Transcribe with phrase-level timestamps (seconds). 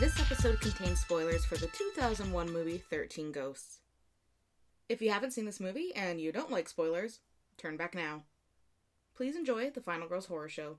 [0.00, 3.80] This episode contains spoilers for the 2001 movie 13 Ghosts.
[4.88, 7.20] If you haven't seen this movie and you don't like spoilers,
[7.58, 8.22] turn back now.
[9.14, 10.78] Please enjoy the Final Girls Horror Show.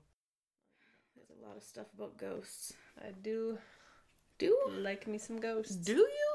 [1.14, 2.72] There's a lot of stuff about ghosts.
[3.00, 3.58] I do
[4.38, 4.58] Do?
[4.80, 5.76] like me some ghosts.
[5.76, 6.34] Do you?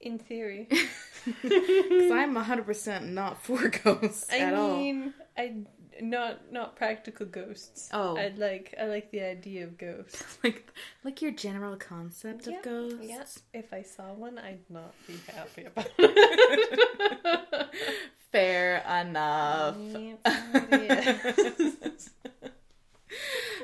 [0.00, 0.68] In theory.
[1.24, 4.72] Because I'm 100% not for ghosts I at all.
[4.74, 5.54] I mean, I
[6.00, 7.88] not not practical ghosts.
[7.92, 8.16] Oh.
[8.16, 10.38] I like I like the idea of ghosts.
[10.44, 10.70] Like,
[11.04, 12.98] like your general concept Yeah, of ghosts.
[13.02, 13.24] Yeah.
[13.60, 17.68] If I saw one, I'd not be happy about it.
[18.32, 19.76] Fair enough.
[19.78, 20.18] Yes.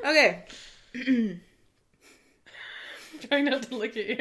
[0.04, 0.44] okay.
[3.28, 4.16] Trying not to look at you.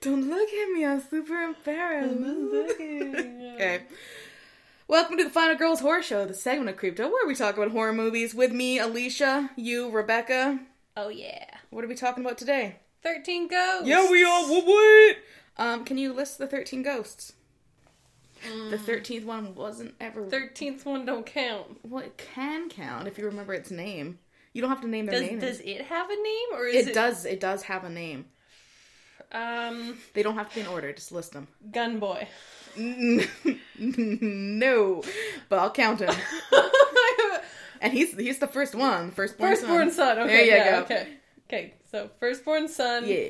[0.00, 0.84] Don't look at me.
[0.86, 2.14] I'm super embarrassed.
[3.54, 3.82] okay.
[4.88, 7.72] Welcome to the Final Girls Horror Show, the segment of Crypto, where we talk about
[7.72, 10.60] horror movies with me, Alicia, you, Rebecca.
[10.96, 11.44] Oh yeah.
[11.68, 12.76] What are we talking about today?
[13.02, 13.86] Thirteen ghosts.
[13.86, 14.42] Yeah, we are.
[14.48, 14.64] What?
[14.66, 15.16] what?
[15.58, 17.34] Um, can you list the thirteen ghosts?
[18.70, 20.24] The thirteenth one wasn't ever.
[20.24, 21.80] Thirteenth one don't count.
[21.84, 24.18] well, it can count if you remember its name.
[24.54, 25.38] You don't have to name their Does name.
[25.38, 27.26] does it have a name or is it, it, does.
[27.26, 28.24] It does have a name.
[29.32, 30.90] Um, They don't have to be in order.
[30.92, 31.48] Just list them.
[31.70, 32.26] Gun Boy.
[33.78, 35.02] no,
[35.48, 36.14] but I'll count him.
[37.80, 40.18] And he's he's the first one, firstborn, Firstborn son.
[40.18, 40.80] Okay, There you yeah, go.
[40.82, 41.08] okay.
[41.46, 43.06] Okay, so firstborn son.
[43.06, 43.28] Yeah.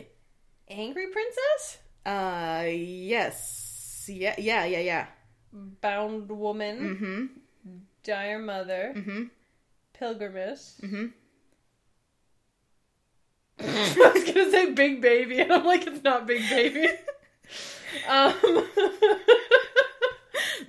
[0.69, 1.79] Angry princess?
[2.07, 4.07] Uh, yes.
[4.11, 5.07] Yeah, yeah, yeah, yeah.
[5.53, 6.97] Bound woman.
[6.97, 7.73] Mm-hmm.
[8.05, 8.95] Dire mother.
[8.97, 9.25] Mm-hmm.
[9.93, 10.81] Pilgrimess.
[10.83, 11.07] Mm-hmm.
[13.61, 16.89] I was gonna say big baby, and I'm like, it's not big baby.
[18.09, 18.35] Um,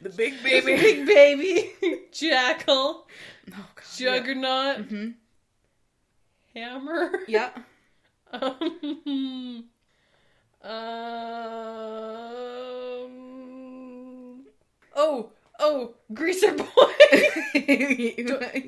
[0.02, 0.75] The big baby.
[0.78, 1.72] big baby,
[2.12, 3.06] jackal,
[3.51, 3.85] Oh, God.
[3.97, 5.09] juggernaut, Mm-hmm.
[6.56, 7.12] hammer.
[7.28, 7.50] Yeah.
[8.31, 9.63] Um,
[13.09, 14.45] um,
[14.95, 16.66] oh, oh, greaser boy.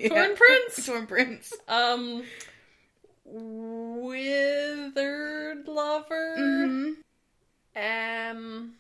[0.10, 0.86] Torn Prince?
[0.86, 1.54] Torn Prince.
[1.68, 2.24] um,
[4.04, 6.36] withered lover.
[6.40, 6.92] Mm-hmm.
[7.76, 8.74] Um,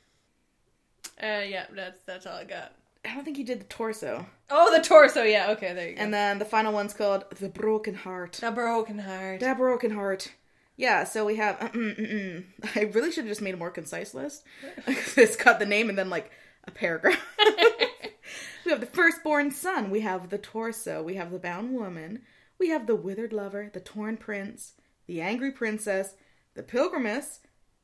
[1.22, 2.74] uh, yeah, that's that's all I got.
[3.04, 4.26] I don't think you did the torso.
[4.50, 5.24] Oh, the torso.
[5.24, 6.02] Yeah, okay, there you go.
[6.02, 8.34] And then the final one's called The Broken Heart.
[8.34, 9.40] the broken heart.
[9.40, 10.32] The broken heart.
[10.78, 11.58] Yeah, so we have.
[11.60, 12.44] mm-mm-mm.
[12.76, 14.44] I really should have just made a more concise list.
[14.88, 16.32] it's got the name and then like
[16.66, 17.20] a paragraph.
[18.66, 19.90] we have the firstborn son.
[19.90, 21.02] We have the torso.
[21.02, 22.22] We have the bound woman.
[22.60, 24.74] We have the withered lover, the torn prince,
[25.08, 26.14] the angry princess,
[26.54, 27.40] the pilgrimess,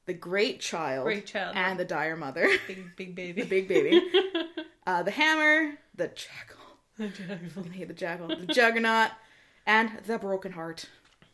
[0.07, 1.55] the great child, Great child.
[1.55, 3.41] and the dire mother, big big baby.
[3.43, 4.01] the big baby,
[4.87, 6.57] uh, the hammer, the jackal.
[6.97, 7.63] The jackal.
[7.63, 9.11] I hate the jackal, the juggernaut,
[9.67, 10.85] and the broken heart.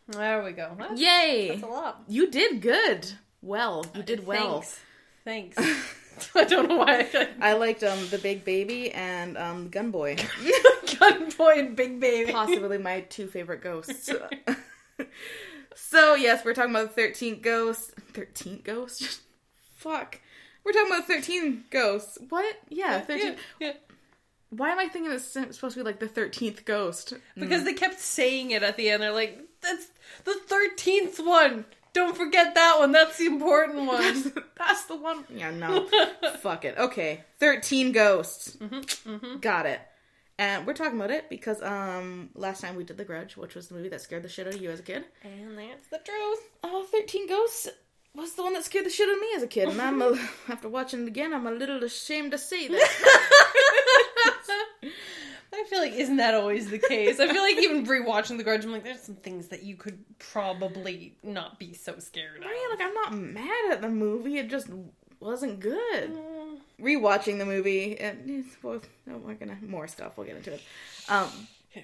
[0.09, 0.75] There we go.
[0.78, 1.47] That's, Yay!
[1.51, 2.03] that's a lot.
[2.09, 3.09] You did good.
[3.41, 4.61] Well, you did well.
[5.23, 5.55] Thanks.
[5.55, 6.31] Thanks.
[6.35, 10.17] I don't know why I I liked um the big baby and um gun boy.
[11.00, 12.31] gun boy and big baby.
[12.31, 14.11] Possibly my two favorite ghosts.
[15.75, 17.94] so yes, we're talking about the thirteenth ghost.
[18.13, 19.22] Thirteenth ghost?
[19.75, 20.19] Fuck.
[20.63, 22.18] We're talking about thirteen ghosts.
[22.29, 22.56] What?
[22.69, 23.35] Yeah, thirteen.
[23.59, 23.74] Yeah, yeah.
[24.50, 27.13] Why am I thinking it's supposed to be like the thirteenth ghost?
[27.35, 29.03] Because they kept saying it at the end.
[29.03, 29.88] They're like, "That's
[30.25, 31.66] the thirteenth one.
[31.94, 32.91] Don't forget that one.
[32.91, 35.25] That's the important That's, one." that's the one.
[35.29, 35.88] Yeah, no.
[36.40, 36.78] Fuck it.
[36.78, 38.56] Okay, thirteen ghosts.
[38.57, 39.81] Mm-hmm, Got it.
[40.40, 43.68] And we're talking about it because um last time we did The Grudge, which was
[43.68, 45.03] the movie that scared the shit out of you as a kid.
[45.23, 46.40] and that's the truth.
[46.63, 47.69] Uh, 13 Ghosts
[48.16, 50.01] was the one that scared the shit out of me as a kid, and I'm
[50.01, 50.16] a,
[50.50, 52.90] after watching it again, I'm a little ashamed to say that.
[55.56, 57.19] I feel like isn't that always the case?
[57.19, 60.03] I feel like even rewatching The Grudge, I'm like, there's some things that you could
[60.19, 62.46] probably not be so scared of.
[62.46, 62.67] right?
[62.72, 64.67] Like I'm not mad at the movie; it just
[65.20, 66.11] wasn't good.
[66.11, 66.58] Mm.
[66.82, 68.90] Rewatching the movie, and it's both.
[69.09, 70.17] Oh, we're gonna more stuff.
[70.17, 70.61] We'll get into it.
[71.08, 71.29] Um,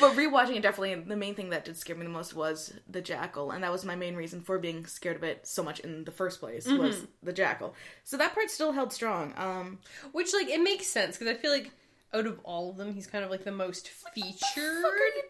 [0.00, 3.00] but rewatching it definitely the main thing that did scare me the most was the
[3.00, 6.04] jackal and that was my main reason for being scared of it so much in
[6.04, 9.78] the first place was the jackal so that part still held strong um
[10.12, 11.70] Which, like, it makes sense because I feel like
[12.12, 14.82] out of all of them, he's kind of like the most featured.
[14.84, 15.22] what are you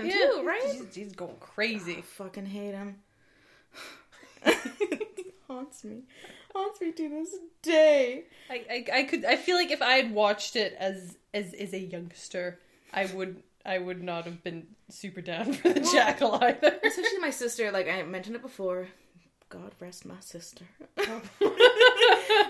[0.00, 1.98] doing Yeah, too right He's, he's going crazy.
[1.98, 2.96] I fucking hate him.
[5.46, 6.02] haunts me.
[6.54, 8.24] Haunts me to this day.
[8.50, 9.24] I, I, I could.
[9.24, 12.58] I feel like if I had watched it as as as a youngster,
[12.92, 16.78] I would I would not have been super down for the jackal either.
[16.84, 18.88] Especially my sister, like I mentioned it before.
[19.48, 20.64] God rest my sister.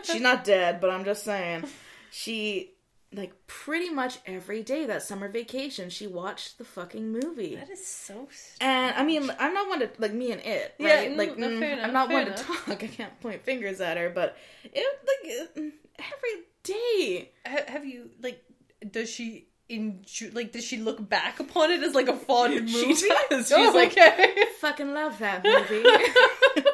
[0.05, 1.64] She's not dead, but I'm just saying.
[2.11, 2.70] She
[3.14, 7.56] like pretty much every day that summer vacation she watched the fucking movie.
[7.56, 8.29] That is so.
[8.61, 11.11] And I mean, I'm not one to like me and it, Yeah, right?
[11.11, 12.37] no, like, no, mm, enough, I'm not one enough.
[12.38, 12.69] to talk.
[12.69, 17.31] I can't point fingers at her, but it like every day.
[17.47, 18.43] Ha- Have you like?
[18.91, 20.29] Does she enjoy?
[20.32, 22.94] Like, does she look back upon it as like a fond movie?
[22.94, 23.49] She does.
[23.49, 24.35] She's Oh, like, okay.
[24.61, 25.85] fucking love that movie.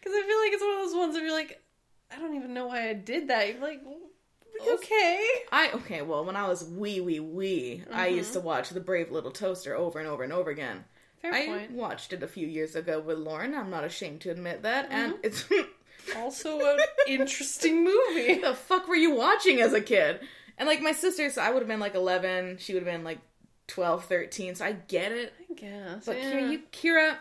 [0.00, 1.62] Because I feel like it's one of those ones where you're like,
[2.14, 3.48] I don't even know why I did that.
[3.48, 3.80] You're like,
[4.68, 5.26] okay.
[5.52, 8.16] I okay, well, when I was wee wee wee, I Mm-hmm.
[8.16, 10.84] used to watch The Brave Little Toaster over and over and over again.
[11.20, 11.70] Fair I point.
[11.70, 13.54] watched it a few years ago with Lauren.
[13.54, 15.20] I'm not ashamed to admit that, and Mm-hmm.
[15.24, 15.44] it's
[16.16, 18.40] Also, an interesting movie.
[18.40, 20.20] the fuck were you watching as a kid?
[20.62, 23.18] And like my sisters, I would have been like 11, she would have been like
[23.66, 25.32] 12, 13, so I get it.
[25.50, 26.06] I guess.
[26.06, 26.30] But yeah.
[26.30, 27.16] Kira, you, Kira,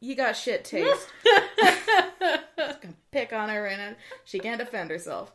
[0.00, 1.08] you got shit taste.
[1.24, 3.96] gonna pick on her and
[4.26, 5.32] she can't defend herself.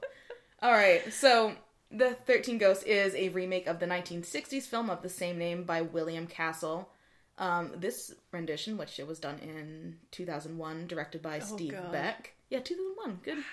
[0.62, 1.54] All right, so
[1.90, 5.82] the 13 Ghosts is a remake of the 1960s film of the same name by
[5.82, 6.88] William Castle.
[7.40, 11.92] Um, this rendition, which it was done in 2001, directed by Steve God.
[11.92, 12.34] Beck.
[12.52, 13.22] Yeah, 2001.
[13.24, 13.44] Good,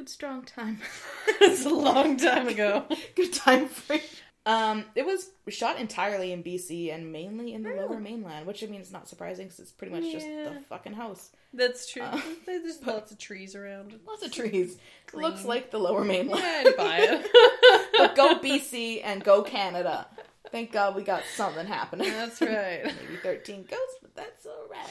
[0.00, 0.78] good strong time.
[1.42, 2.86] it's a long time ago.
[3.14, 4.00] good time frame.
[4.46, 8.66] Um, it was shot entirely in BC and mainly in the Lower Mainland, which I
[8.66, 11.30] mean it's not surprising because it's pretty much just the fucking house.
[11.52, 12.02] That's true.
[12.02, 14.00] Uh, There's lots of trees around.
[14.06, 14.78] Lots of trees.
[15.06, 15.22] Green.
[15.22, 16.42] Looks like the Lower Mainland.
[16.42, 17.90] Yeah, I'd buy it.
[17.98, 20.06] but go BC and go Canada.
[20.50, 22.08] Thank God we got something happening.
[22.10, 22.84] That's right.
[22.84, 24.88] Maybe 13 ghosts, but that's alright.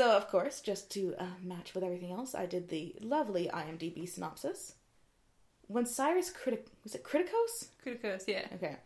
[0.00, 4.08] So, of course, just to uh, match with everything else, I did the lovely IMDb
[4.08, 4.72] synopsis.
[5.66, 6.68] When Cyrus Critic...
[6.84, 7.66] Was it Kriticos?
[7.84, 8.46] Kriticos, yeah.
[8.54, 8.76] Okay.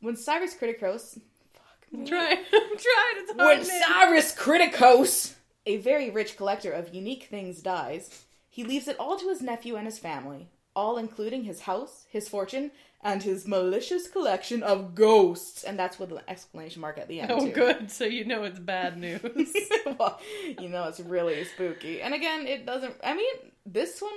[0.00, 1.18] When Cyrus Kriticos...
[1.54, 1.86] Fuck.
[1.94, 2.36] I'm trying.
[2.52, 3.16] I'm trying.
[3.16, 3.58] It's hard.
[3.60, 3.64] When.
[3.64, 5.32] Cyrus Kriticos,
[5.64, 9.76] a very rich collector of unique things, dies, he leaves it all to his nephew
[9.76, 12.72] and his family, all including his house, his fortune,
[13.02, 15.64] and his malicious collection of ghosts.
[15.64, 17.32] And that's with an exclamation mark at the end.
[17.32, 17.52] Oh, too.
[17.52, 17.90] good.
[17.90, 19.20] So you know it's bad news.
[19.98, 20.20] well,
[20.58, 22.00] you know it's really spooky.
[22.00, 22.94] And again, it doesn't.
[23.02, 23.34] I mean,
[23.66, 24.12] this one,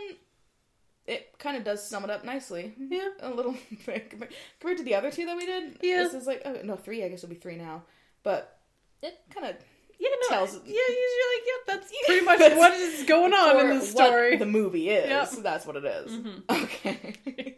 [1.07, 2.73] it kind of does sum it up nicely.
[2.77, 3.09] Yeah.
[3.21, 3.55] a little
[3.85, 5.77] compared to the other two that we did.
[5.81, 6.03] Yeah.
[6.03, 7.03] this is like oh no three.
[7.03, 7.83] I guess it'll be three now,
[8.23, 8.57] but
[9.01, 9.55] it kind of
[9.97, 13.59] yeah, no, tells- yeah, you're like, yep, that's pretty much That's what is going on
[13.61, 14.35] in the what story.
[14.35, 15.07] the movie is.
[15.09, 15.29] Yep.
[15.29, 15.41] Mm-hmm.
[15.41, 16.19] That's what it is.
[16.49, 17.54] Okay.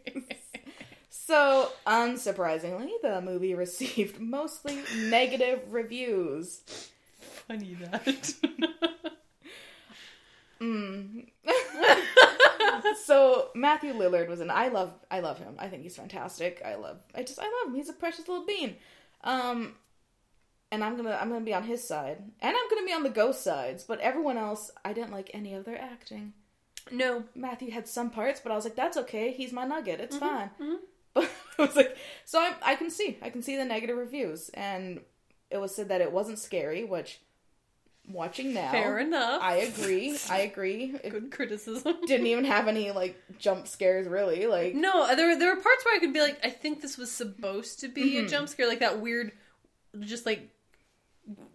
[1.28, 6.62] So, unsurprisingly, the movie received mostly negative reviews.
[7.48, 8.34] Funny that.
[10.62, 11.28] Mm.
[13.06, 15.56] so Matthew Lillard was an I love I love him.
[15.60, 16.62] I think he's fantastic.
[16.66, 17.76] I love I just I love him.
[17.76, 18.76] He's a precious little bean.
[19.24, 19.76] Um
[20.72, 22.18] and I'm gonna I'm gonna be on his side.
[22.42, 25.54] And I'm gonna be on the ghost sides, but everyone else I didn't like any
[25.54, 26.34] of their acting.
[26.92, 27.24] no.
[27.36, 29.32] Matthew had some parts, but I was like, that's okay.
[29.34, 30.00] He's my nugget.
[30.00, 30.50] It's fine.
[30.60, 30.78] mhm.
[31.60, 35.02] I was like, so I, I can see, I can see the negative reviews, and
[35.50, 36.84] it was said that it wasn't scary.
[36.84, 37.20] Which,
[38.10, 39.42] watching now, Fair enough.
[39.42, 40.18] I agree.
[40.30, 40.96] I agree.
[41.04, 41.96] It Good criticism.
[42.06, 44.48] didn't even have any like jump scares, really.
[44.48, 46.98] Like, No, there were there were parts where I could be like, I think this
[46.98, 48.26] was supposed to be Mm-hmm.
[48.26, 49.32] a jump scare, like that weird,
[50.00, 50.50] just like,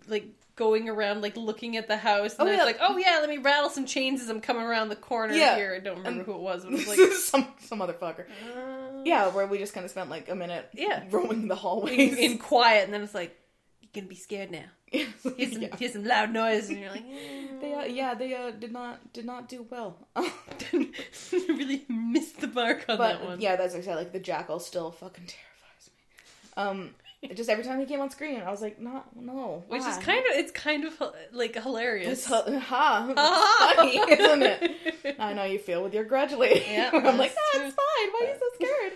[0.09, 0.27] like
[0.57, 2.65] going around, like looking at the house, and Oh, yeah.
[2.65, 5.57] like, oh yeah, let me rattle some chains as I'm coming around the corner Yeah.
[5.57, 5.75] here.
[5.75, 8.27] I don't remember And- who it was, but it was like, some some motherfucker.
[8.55, 11.05] uh, Yeah, where we just kind of spent like a minute, Yeah.
[11.11, 12.13] roaming the hallways.
[12.13, 13.37] in, in quiet, and then it's like,
[13.81, 14.65] you're gonna be scared now.
[14.93, 15.77] Here's some, yeah.
[15.79, 17.05] here's some loud noise, and you're like.
[17.63, 19.97] They, uh, yeah, they uh, did not did not do well.
[21.33, 23.41] really missed the mark on that But one.
[23.41, 23.95] yeah, that's said.
[23.95, 26.03] Like the jackal still fucking terrifies me.
[26.57, 26.91] Um,
[27.35, 29.63] just every time he came on screen, I was like, not no.
[29.69, 31.01] Which is kind of it's kind of
[31.33, 32.09] like hilarious.
[32.09, 33.73] it's hu- ha, Ah.
[33.77, 35.17] funny, isn't it?
[35.19, 36.65] I know you feel with your grudge lady.
[36.69, 37.67] Yeah, I'm like, that's ah, true.
[37.67, 38.09] it's fine.
[38.13, 38.93] Why are you so scared?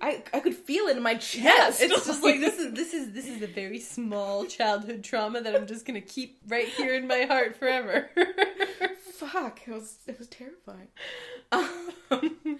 [0.00, 1.80] I I could feel it in my chest.
[1.80, 5.40] Yeah, it's just like this is this is this is a very small childhood trauma
[5.40, 8.10] that I'm just gonna keep right here in my heart forever.
[9.14, 9.60] fuck.
[9.66, 10.88] It was it was terrifying.
[11.52, 12.58] Um,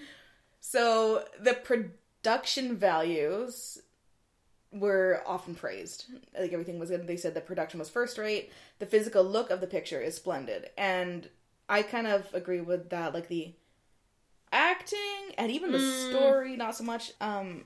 [0.61, 3.79] so the production values
[4.81, 6.07] were often praised.
[6.39, 7.07] Like everything was good.
[7.07, 8.53] They said the production was first rate.
[8.79, 11.29] The physical look of the picture is splendid, and
[11.69, 13.15] I kind of agree with that.
[13.15, 13.55] Like the
[14.53, 16.11] acting and even the Mm.
[16.11, 17.13] story, not so much.
[17.21, 17.65] Um,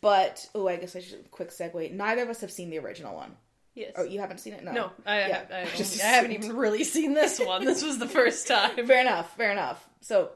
[0.00, 1.92] but oh, I guess I should quick segue.
[1.92, 3.36] Neither of us have seen the original one.
[3.74, 3.92] yes.
[3.96, 4.62] Oh, you haven't seen it?
[4.64, 4.72] No.
[4.72, 5.42] no, I, Yeah.
[5.50, 7.64] I, I, Just I haven't even really seen this one.
[7.64, 8.86] This was the first time.
[8.86, 10.30] fair enough fair enough so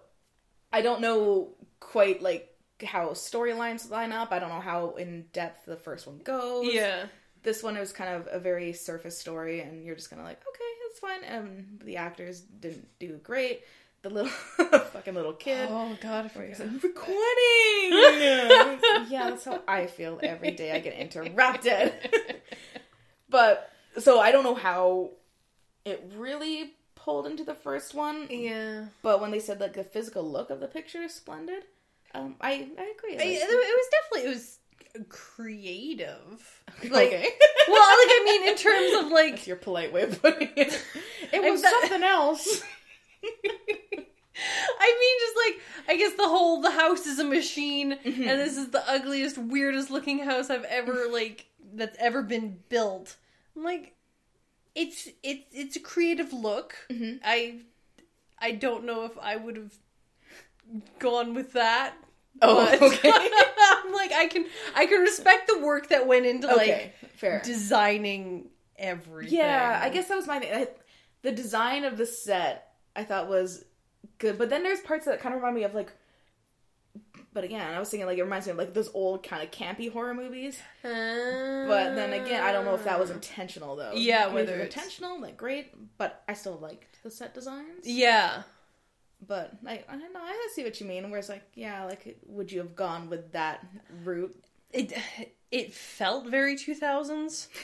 [0.73, 1.49] i don't know
[1.81, 2.49] quite like
[2.85, 7.06] how storylines line up i don't know how in depth the first one goes Yeah.
[7.42, 10.40] this one was kind of a very surface story and you're just kind of like
[10.47, 13.62] okay it's fine and the actors didn't do great
[14.02, 14.30] the little
[14.92, 15.68] fucking little kid.
[15.68, 16.61] Oh god, I forgot.
[16.61, 17.90] like, recording.
[19.11, 20.71] yeah, that's how I feel every day.
[20.73, 21.92] I get interrupted.
[23.28, 25.11] but so I don't know how
[25.85, 28.26] it really pulled into the first one.
[28.30, 28.87] Yeah.
[29.02, 31.64] But when they said like the physical look of the picture is splendid,
[32.16, 33.14] um, I I agree.
[33.14, 34.58] I, Like, it was definitely it was
[35.08, 36.62] creative.
[36.82, 37.28] Like, okay,
[37.68, 40.85] well, like I mean, in terms of like, that's your polite way of putting it.
[41.32, 42.62] It was bet- something else.
[44.78, 48.26] I mean, just like I guess the whole the house is a machine, Mhm.
[48.26, 53.16] and this is the ugliest, weirdest looking house I've ever like that's ever been built.
[53.56, 53.94] I'm like,
[54.75, 56.76] it's it's it's a creative look.
[56.90, 57.20] Mhm.
[57.25, 57.61] I
[58.38, 59.75] I don't know if I would have
[60.99, 61.94] gone with that.
[62.43, 63.11] Oh, but okay.
[63.12, 67.35] I'm like I can I can respect the work that went into okay, fair.
[67.35, 69.38] like designing everything.
[69.38, 70.52] Yeah, I guess that was my thing.
[70.52, 70.69] I,
[71.23, 73.64] the design of the set I thought was
[74.19, 75.93] good, but then there's parts that kind of remind me of like.
[77.33, 79.50] But again, I was thinking like it reminds me of like those old kind of
[79.50, 80.59] campy horror movies.
[80.83, 83.14] But then again, I don't know if that was ah.
[83.14, 83.93] intentional though.
[83.95, 87.85] Yeah, I mean, whether it's- intentional, like great, but I still liked the set designs.
[87.85, 88.45] Yeah.
[89.26, 90.20] But I, I don't know.
[90.20, 91.08] I see what you mean.
[91.11, 93.64] Where it's like, yeah, like would you have gone with that
[94.04, 94.35] route?
[94.73, 94.92] It
[95.50, 97.49] it felt very 2000s.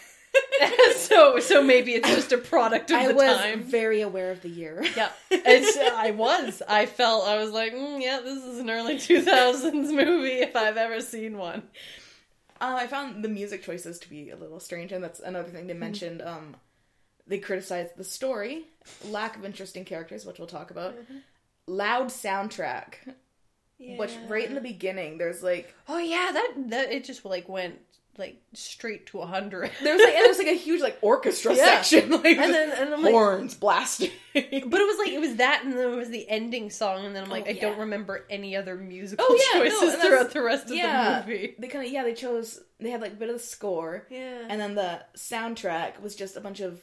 [0.97, 3.63] so so maybe it's just a product of I the was time.
[3.63, 4.83] very aware of the year.
[4.97, 6.63] Yeah, it's, I was.
[6.67, 7.27] I felt.
[7.27, 11.37] I was like, mm, yeah, this is an early 2000s movie if I've ever seen
[11.37, 11.65] one.
[12.61, 15.67] Uh, I found the music choices to be a little strange, and that's another thing
[15.67, 16.23] they mentioned.
[16.23, 16.57] Um,
[17.27, 18.65] they criticized the story,
[19.05, 20.95] lack of interesting characters, which we'll talk about,
[21.67, 22.95] loud soundtrack,
[23.79, 27.79] which right in the beginning there's like Oh yeah, that that it just like went
[28.19, 29.71] like straight to 100.
[29.83, 31.81] there was like and there's like a huge like orchestra Yeah.
[31.81, 34.11] section, like and then and I'm like, horns blasting.
[34.35, 37.17] but it was like it was that, and then it was the ending song, and
[37.17, 40.31] then I'm like, Oh, I don't remember any other musical Oh, yeah, choices that's- throughout
[40.33, 41.21] the rest of yeah.
[41.23, 41.55] the movie.
[41.59, 44.47] they kind of yeah they chose they had like a bit of the score, Yeah,
[44.49, 46.83] and then the soundtrack was just a bunch of.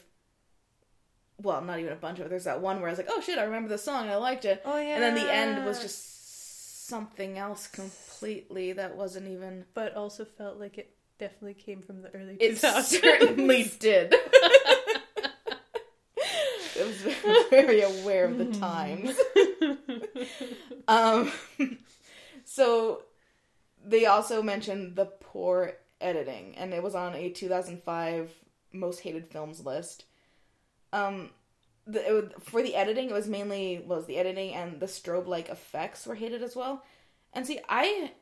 [1.42, 2.28] Well, not even a bunch of it.
[2.28, 4.08] There's that one where I was like, "Oh shit, I remember the song.
[4.08, 8.96] I liked it." oh yeah, And then the end was just something else completely that
[8.96, 9.64] wasn't even.
[9.74, 12.40] but also felt like it definitely came from the early 2000s.
[12.40, 12.82] It 2000s.
[12.84, 14.14] certainly did.
[16.76, 19.16] it was very aware of the times.
[20.88, 21.30] Um,
[22.44, 23.02] so
[23.84, 28.30] they also mentioned the poor editing, and it was on a 2005
[28.72, 30.04] most hated films list.
[30.92, 31.30] Um,
[31.86, 36.06] the, for the editing, it was mainly was the editing and the strobe like effects
[36.06, 36.84] were hated as well.
[37.32, 38.12] And see, I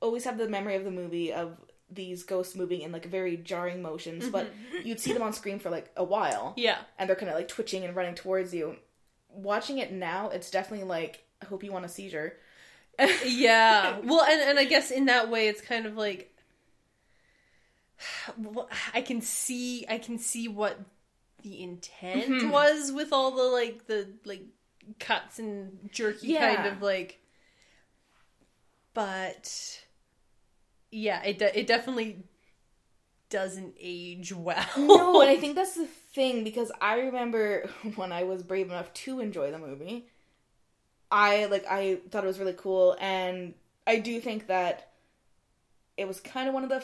[0.00, 1.56] always have the memory of the movie of
[1.90, 4.52] these ghosts moving in like very jarring motions, but
[4.84, 7.48] you'd see them on screen for like a while yeah, and they're kind of like
[7.48, 8.76] twitching and running towards you.
[9.30, 12.34] Watching it now, it's definitely like I hope you want a seizure.
[13.24, 13.98] yeah.
[14.04, 16.34] Well, and and I guess in that way, it's kind of like
[18.38, 20.78] well, I can see I can see what
[21.42, 22.50] the intent Mhm.
[22.50, 24.42] was with all the like the like
[24.98, 26.54] cuts and jerky Yeah.
[26.56, 27.20] kind of like,
[28.94, 29.80] but
[30.90, 32.24] yeah, it de- it definitely
[33.30, 34.64] doesn't age well.
[34.76, 38.92] no, and I think that's the thing because I remember when I was brave enough
[38.94, 40.06] to enjoy the movie,
[41.10, 43.54] I like I thought it was really cool, and
[43.86, 44.92] I do think that
[45.96, 46.82] it was kind of one of the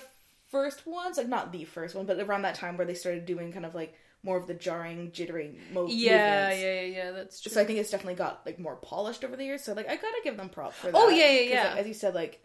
[0.51, 3.53] first ones, like not the first one, but around that time where they started doing
[3.53, 3.95] kind of like
[4.25, 6.63] more of the jarring, jittery mo- yeah, movements.
[6.63, 7.11] yeah, yeah, yeah.
[7.13, 7.53] That's true.
[7.53, 9.63] So I think it's definitely got like more polished over the years.
[9.63, 10.97] So like I gotta give them props for that.
[10.97, 11.69] Oh, yeah, yeah, yeah.
[11.71, 12.43] like, as you said, like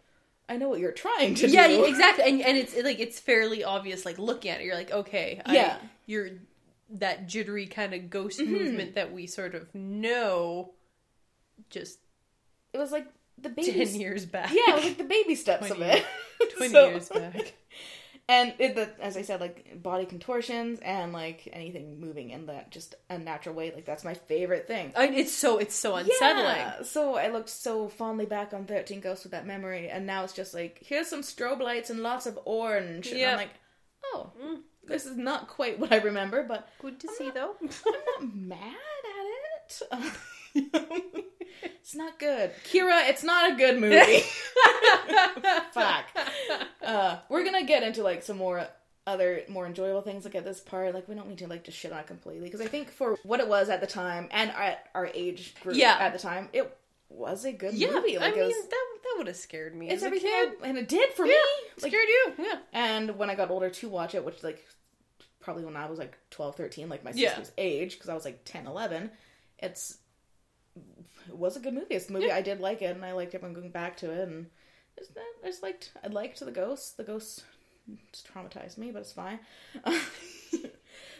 [0.48, 1.74] I know what you're trying to yeah, do.
[1.74, 4.04] yeah, exactly, and and it's like it's fairly obvious.
[4.04, 5.76] Like looking at it, you're like, okay, I- Yeah.
[6.06, 6.28] you're
[6.94, 8.48] that jittery kind of ghost Mhm.
[8.48, 10.72] movement that we sort of know.
[11.70, 11.98] Just
[12.72, 13.06] It was like
[13.38, 13.72] the baby.
[13.72, 16.04] ten years back, Yeah, it was like the baby steps of it.
[16.56, 17.54] twenty So- years back.
[18.30, 22.70] And it, the, as I said, like body contortions and like anything moving in that
[22.70, 24.92] just unnatural way, like that's my favorite thing.
[24.96, 26.44] I it's so it's so unsettling.
[26.44, 26.82] Yeah.
[26.82, 30.32] So I looked so fondly back on Thirteen Ghosts with that memory, and now it's
[30.32, 33.08] just like here's some strobe lights and lots of orange.
[33.08, 33.50] And I'm like,
[34.12, 34.60] oh, Mm.
[34.86, 37.54] this is not quite what I remember, but Good to I'm see, not- though.
[37.60, 39.26] I'm not mad at
[40.04, 40.12] it.
[40.54, 42.50] it's not good.
[42.70, 44.20] Kira, it's not a good movie.
[45.72, 46.04] Fuck.
[46.82, 48.66] Uh, we're gonna get into like some more
[49.06, 50.94] other more enjoyable things like at this part.
[50.94, 53.16] Like we don't need to like just shit on it completely because I think for
[53.24, 55.96] what it was at the time and at our age group Yeah.
[55.98, 56.76] at the time, it
[57.08, 58.18] was a good yeah, movie.
[58.18, 59.88] Like I mean was, that that would have scared me.
[59.88, 60.52] it's as a everything, kid.
[60.62, 61.82] I- and it did for Yeah, me.
[61.82, 62.32] Like, scared you.
[62.38, 62.58] Yeah.
[62.72, 64.64] and when I got older to watch it, which like
[65.40, 67.30] probably when I was like 12, 13, like my Yeah.
[67.30, 69.10] sister's age, because I was like 10, 11,
[69.58, 69.96] it's
[71.30, 71.94] it was a good movie.
[71.94, 74.28] It's a movie I did like it, and I liked everyone going back to it.
[74.28, 74.46] And
[74.98, 76.92] just, I just liked I liked the ghosts.
[76.92, 77.44] The ghosts
[78.12, 79.40] just traumatized me, but it's fine.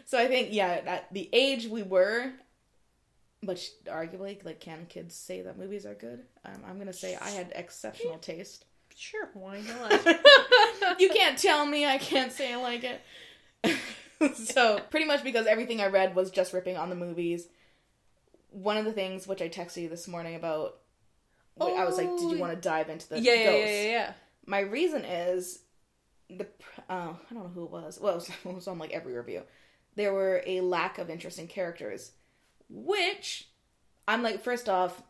[0.05, 2.33] so I think yeah, at the age we were,
[3.43, 6.25] but arguably, like, can kids say that movies are good?
[6.45, 8.64] Um, I'm gonna say I had exceptional taste.
[8.97, 9.93] Sure, why not?
[11.00, 13.00] you can't tell me I can't say I like it.
[14.35, 17.47] so pretty much because everything I read was just ripping on the movies.
[18.50, 20.78] One of the things which I texted you this morning about,
[21.61, 23.71] wh- I was like, "Did you Oh, want to dive into the yeah, yeah, ghosts?"
[23.71, 24.12] yeah, yeah, yeah.
[24.47, 25.61] My reason is
[26.28, 26.47] the
[26.88, 27.99] uh, I don't know who it was.
[28.00, 29.42] Well, it was, it was on like every review.
[29.97, 32.12] There were a lack of interesting characters,
[32.69, 33.49] which
[34.09, 35.02] I'm like, first off,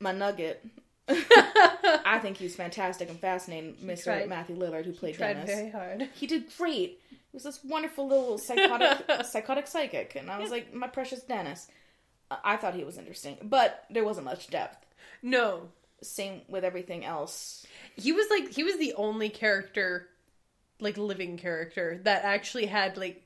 [0.00, 0.64] my nugget.
[1.08, 4.04] I think he's fantastic and fascinating, Mr.
[4.04, 5.50] tried- Matthew Lillard, who played Tried Dennis.
[5.50, 6.08] very hard.
[6.14, 7.00] He did great.
[7.10, 11.68] He was this wonderful little psychotic psychotic psychic, and I was like, my precious Dennis.
[12.44, 14.84] I- thought he was interesting, but there wasn't much depth.
[15.22, 15.68] No,
[16.02, 17.64] Same with everything else.
[17.96, 20.08] he was like he was the only character,
[20.80, 23.22] like living character that actually had like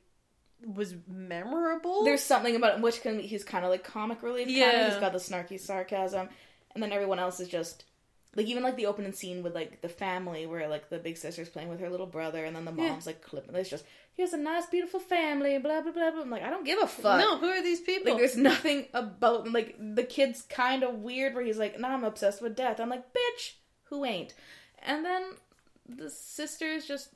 [0.64, 2.04] was memorable.
[2.04, 4.48] There's something about him which can he's kind of like comic relief.
[4.48, 4.90] Yeah, Yeah.
[4.90, 6.28] he's got the snarky sarcasm,
[6.74, 7.84] and then everyone else is just
[8.36, 11.48] like even like the opening scene with like the family where like the big sister's
[11.48, 12.90] playing with her little brother, and then the Yeah.
[12.90, 13.54] mom's like clipping.
[13.56, 16.20] It's just here's a nice beautiful family, blah blah blah blah.
[16.22, 17.18] I'm like I don't give a fuck.
[17.18, 18.12] no, who are these people?
[18.12, 19.52] Like there's nothing about them.
[19.52, 22.90] Like the kid's kind of weird where he's like, "Nah, I'm obsessed with death." I'm
[22.90, 24.34] like, "Bitch, who ain't?"
[24.82, 25.22] And then
[25.88, 27.08] the sister's just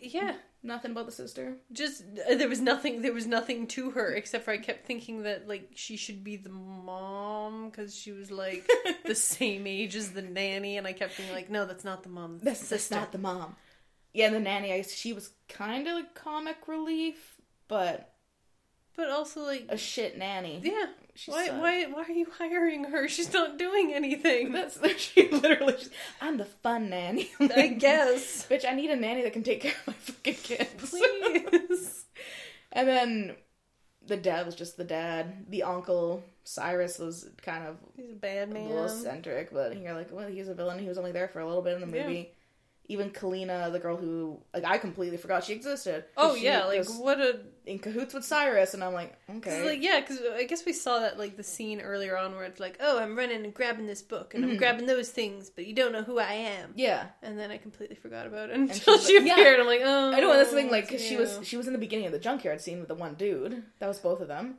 [0.00, 1.56] yeah, nothing about the sister.
[1.72, 3.02] just uh, there was nothing.
[3.02, 6.36] There was nothing to her except for I kept thinking that like she should be
[6.36, 8.68] the mom because she was like
[9.04, 12.08] the same age as the nanny, and I kept being like, no, that's not the
[12.08, 12.38] mom.
[12.42, 13.56] That's, That's, that's not the mom.
[14.12, 17.36] Yeah, and the nanny, I, she was kind of like comic relief,
[17.68, 18.12] but
[18.96, 20.60] But also like, a shit nanny.
[20.64, 23.08] yeah, She why why why are you hiring her?
[23.08, 24.52] She's not doing anything.
[24.52, 25.74] That's she literally.
[25.74, 27.30] Just, I'm the fun nanny.
[27.40, 28.46] I guess.
[28.48, 30.90] Bitch, I need a nanny that can take care of my fucking kids.
[30.90, 32.04] Please.
[32.72, 33.34] And then
[34.06, 35.46] the dad was just the dad.
[35.48, 38.68] The uncle Cyrus was kind of He's a bad a man.
[38.68, 40.78] little eccentric, but you're like, well, he's a villain.
[40.78, 42.06] He was only there for a little bit in the Yeah.
[42.90, 46.04] Even Kalina, the girl who like I completely forgot she existed.
[46.16, 49.64] Oh she yeah, like what a in cahoots with Cyrus, and I'm like, 'cause, okay,
[49.64, 52.58] like yeah, because I guess we saw that like the scene earlier on where it's
[52.58, 54.58] like, oh, I'm running and grabbing this book and I'm Mhm.
[54.58, 56.72] grabbing those things, but you don't know who I am.
[56.74, 57.06] yeah.
[57.22, 59.34] And then I completely forgot about it until she like- yeah.
[59.34, 59.60] appeared.
[59.60, 60.70] I'm like, oh, I know, that's the thing.
[60.70, 62.96] Like, it's she was she was in the beginning of the junkyard scene with the
[62.96, 63.62] one dude.
[63.78, 64.56] That was both of them.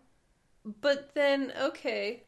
[0.64, 2.24] But then okay,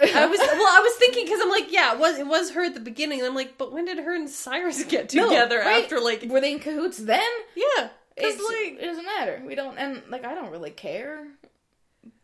[0.00, 2.64] I was well, I was thinking because I'm like, yeah, it was it was her
[2.64, 5.58] at the beginning, and I'm like, but when did her and Cyrus get No, together
[5.58, 5.82] right.
[5.84, 7.22] after like Were they in cahoots then?
[7.54, 9.42] yeah, It's, like it doesn't matter.
[9.46, 11.26] We don't, and like I don't really care.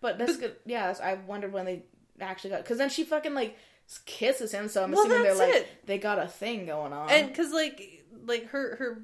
[0.01, 0.57] But that's good.
[0.67, 1.83] Yeah, that's, I wondered when they
[2.21, 3.57] actually got because then she fucking like
[4.07, 4.69] kisses him.
[4.69, 5.87] So I'm Well, assuming they're like it.
[5.87, 7.09] they got a thing going on.
[7.11, 9.03] and because like like her her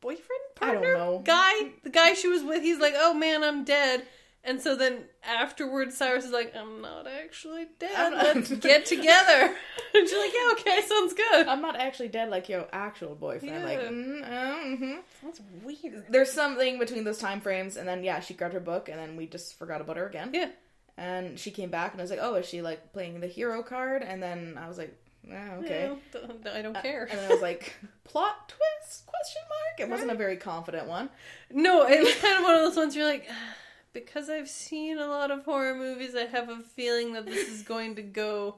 [0.00, 0.28] boyfriend
[0.60, 1.22] I don't partner know.
[1.24, 4.04] guy the guy she was with he's like oh man i'm dead
[4.46, 9.54] and so then afterwards cyrus is like i'm not actually dead not- let's get together
[9.94, 13.64] and she's like yeah okay sounds good I'm not actually dead like your actual boyfriend.
[13.64, 14.98] Like, mm, uh, mhm.
[15.22, 18.88] that's weird there's something between those time frames, and then yeah, she grabbed her book,
[18.88, 20.30] and then we just forgot about her again.
[20.32, 20.50] yeah
[20.96, 23.62] And she came back, and I was like, oh, is she like playing the hero
[23.62, 24.02] card?
[24.02, 24.96] And then I was like,
[25.30, 25.88] oh, okay.
[25.88, 29.06] No, don't- i don't care And then I was like, plot twist?
[29.06, 29.80] Question mark.
[29.80, 31.08] It wasn't a very confident one.
[31.50, 33.28] no it was kind of one of those ones you're like
[33.94, 37.62] because i've seen a lot of horror movies i have a feeling that this is
[37.62, 38.56] going to go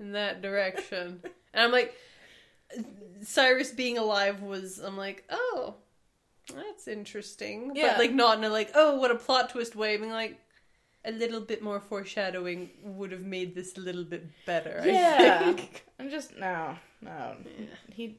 [0.00, 1.20] in that direction
[1.52, 1.94] and i'm like
[3.22, 5.74] Cyrus being alive was I'm like, oh,
[6.52, 7.72] that's interesting.
[7.74, 7.90] Yeah.
[7.92, 9.96] But like not in a like, oh, what a plot twist way.
[9.96, 10.38] Being like
[11.04, 14.80] a little bit more foreshadowing would have made this a little bit better.
[14.82, 15.38] I Yeah.
[15.44, 15.84] think.
[16.00, 17.36] I'm just no, no.
[17.92, 18.18] He,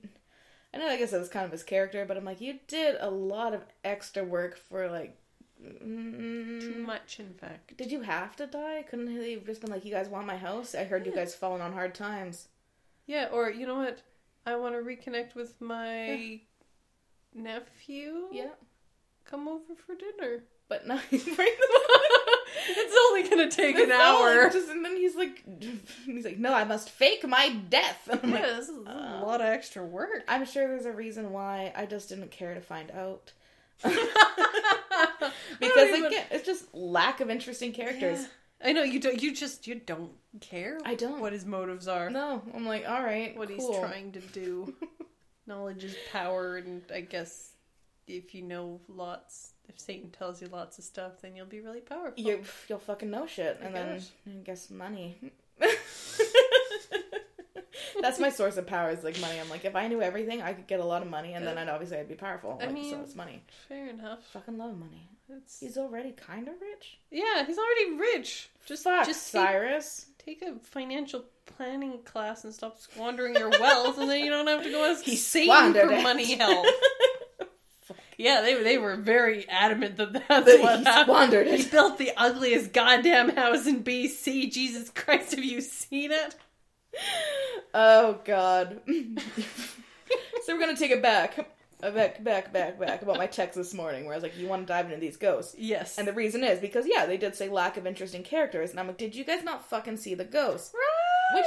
[0.74, 0.88] I know.
[0.88, 3.54] I guess that was kind of his character, but I'm like, you did a lot
[3.54, 5.18] of extra work for like.
[5.64, 7.76] Mm, Too much, in fact.
[7.78, 8.84] Did you have to die?
[8.90, 10.76] Couldn't they have just been like, "You guys want my house?
[10.76, 12.48] I heard you guys falling on hard times."
[13.06, 14.02] Yeah, or you know what?
[14.46, 16.40] I want to reconnect with my
[17.34, 18.28] nephew.
[18.32, 18.50] Yeah,
[19.26, 20.44] Come over for dinner.
[20.70, 21.48] but no, he's bring them.
[22.70, 24.50] It's only gonna take an hour.
[24.50, 25.44] just- and then he's like,
[26.06, 29.20] he's like, "No, I must fake my death." And I'm yeah, like, this is uh,
[29.22, 30.24] a lot of extra work.
[30.28, 31.72] I'm sure there's a reason why.
[31.76, 33.32] I just didn't care to find out.
[35.60, 38.22] Because even- again, it's just lack of interesting characters.
[38.22, 38.28] Yeah.
[38.70, 39.22] I know you don't.
[39.22, 40.12] You just you don't
[40.42, 40.80] care.
[40.84, 41.20] I don't.
[41.20, 42.10] what his motives are.
[42.10, 43.72] No, I'm like, all right, what cool.
[43.72, 44.74] he's trying to do.
[45.48, 47.52] Knowledge is power, and I guess
[48.08, 51.82] if you know lots, if Satan tells you lots of stuff, then you'll be really
[51.82, 52.14] powerful.
[52.22, 54.02] You, you'll fucking know shit, I and then.
[54.28, 55.18] I guess money.
[58.02, 59.40] That's my source of power is like money.
[59.40, 61.58] I'm like, if I knew everything, I could get a lot of money, and then
[61.58, 62.58] I'd obviously I'd be powerful.
[62.62, 63.44] I Like, so mean- it's money.
[63.68, 64.20] Fair enough.
[64.34, 65.10] Fucking love money.
[65.30, 67.00] It's, He's already kind of rich.
[67.12, 68.50] yeah, he's already rich.
[68.66, 70.06] Just Fuck, just Cyrus.
[70.18, 74.64] take a financial planning class and stop squandering your wealth, and then you don't have
[74.64, 75.40] to go ask He for
[75.92, 76.02] it.
[76.04, 76.66] money help.
[78.18, 81.06] Yeah, they they were very adamant that that's That what he happened.
[81.06, 84.52] squandered He built the ugliest goddamn house in BC.
[84.52, 86.36] Jesus Christ, have you seen it?
[87.74, 88.82] Oh God.
[88.88, 91.38] so we're gonna take it back,
[91.84, 94.48] Uh, back, back, back, back about my text this morning, where I was like, "You
[94.48, 95.98] want to dive into these ghosts?" Yes.
[95.98, 98.88] And the reason is because yeah, they did say lack of interesting characters, and I'm
[98.88, 101.44] like, "Did you guys not fucking see the ghosts?" Right.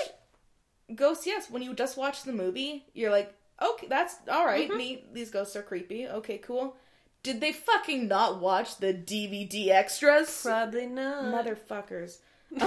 [0.88, 1.26] Which ghosts?
[1.26, 1.50] Yes.
[1.50, 4.76] When you just watch the movie, you're like, "Okay, that's all right, Mhm.
[4.76, 5.14] Neat.
[5.14, 6.06] These ghosts are creepy.
[6.06, 6.76] Okay, cool."
[7.22, 10.42] Did they fucking not watch the DVD extras?
[10.42, 11.24] Probably not.
[11.44, 12.18] Motherfuckers.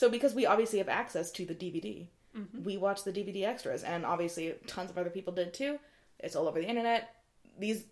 [0.00, 2.64] so because we obviously have access to the DVD, Mhm.
[2.64, 5.78] we watch the DVD extras, and obviously tons of other people did too.
[6.18, 7.14] It's all over the internet.
[7.58, 7.84] These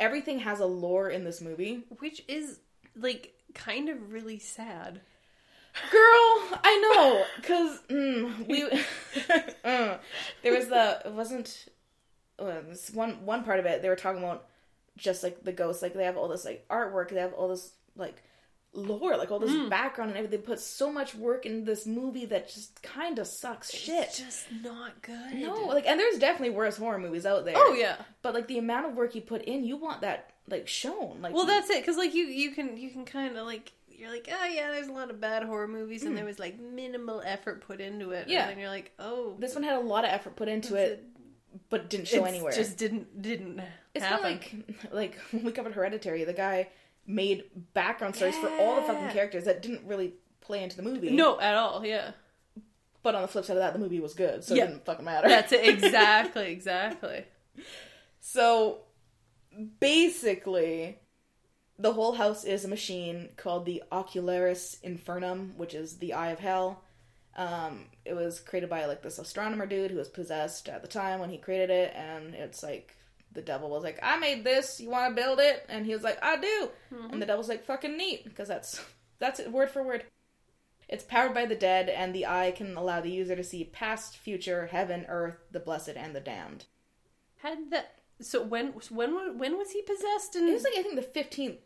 [0.00, 1.84] everything has a lore in this movie.
[1.98, 2.60] Which is
[2.96, 5.02] like kind of really sad.
[5.90, 8.62] Girl, I know, cause mm, we
[9.64, 9.98] uh,
[10.42, 11.66] there was the it wasn't
[12.38, 13.82] uh, this one one part of it.
[13.82, 14.46] They were talking about
[14.96, 17.72] just like the ghosts, like they have all this like artwork, they have all this
[17.94, 18.22] like
[18.74, 19.68] lore, like all this Mm.
[19.68, 20.40] background and everything.
[20.40, 24.04] They put so much work in this movie that just kind of sucks shit.
[24.08, 25.34] It's just not good.
[25.34, 27.54] No, like, and there's definitely worse horror movies out there.
[27.56, 27.96] Oh yeah.
[28.22, 31.18] but like the amount of work you put in, you want that like shown.
[31.20, 31.80] Like, Well, that's it.
[31.82, 34.88] Because like you, you can, you can kind of like you're like, oh yeah, there's
[34.88, 38.26] a lot of bad horror movies, and there was like minimal effort put into it.
[38.26, 38.42] Yeah.
[38.42, 41.04] And then you're like, oh, this one had a lot of effort put into it,
[41.68, 42.52] but didn't show anywhere.
[42.52, 43.60] Just didn't didn't
[43.94, 44.24] It's happen.
[44.24, 44.54] like
[44.92, 46.24] like when we covered Hereditary.
[46.24, 46.68] The guy
[47.06, 51.10] made background stories for all the fucking characters that didn't really play into the movie.
[51.10, 51.84] no, at all.
[51.84, 52.12] Yeah,
[53.02, 54.64] but on the flip side of that, the movie was good, so Yeah.
[54.64, 55.28] it didn't fucking matter.
[55.28, 55.66] that's it.
[55.84, 57.24] Exactly, exactly.
[58.20, 58.82] So
[59.80, 60.98] basically,
[61.78, 66.38] the whole house is a machine called the Ocularis Infernum, which is the Eye of
[66.38, 66.82] Hell.
[67.36, 71.18] Um, it was created by like this astronomer dude who was possessed at the time
[71.18, 72.96] when he created it, and it's like
[73.32, 74.80] the devil was like, "I made this.
[74.80, 77.10] You want to build it?" And he was like, "I do." Hmm.
[77.12, 78.80] And the devil's like, "Fucking neat," because that's
[79.18, 80.04] that's it, word for word.
[80.88, 84.16] It's powered by the dead, and the eye can allow the user to see past,
[84.16, 86.66] future, heaven, earth, the blessed, and the damned.
[87.38, 87.94] Had that.
[88.20, 90.36] So when when when was he possessed?
[90.36, 91.56] And It was like I think the fifteenth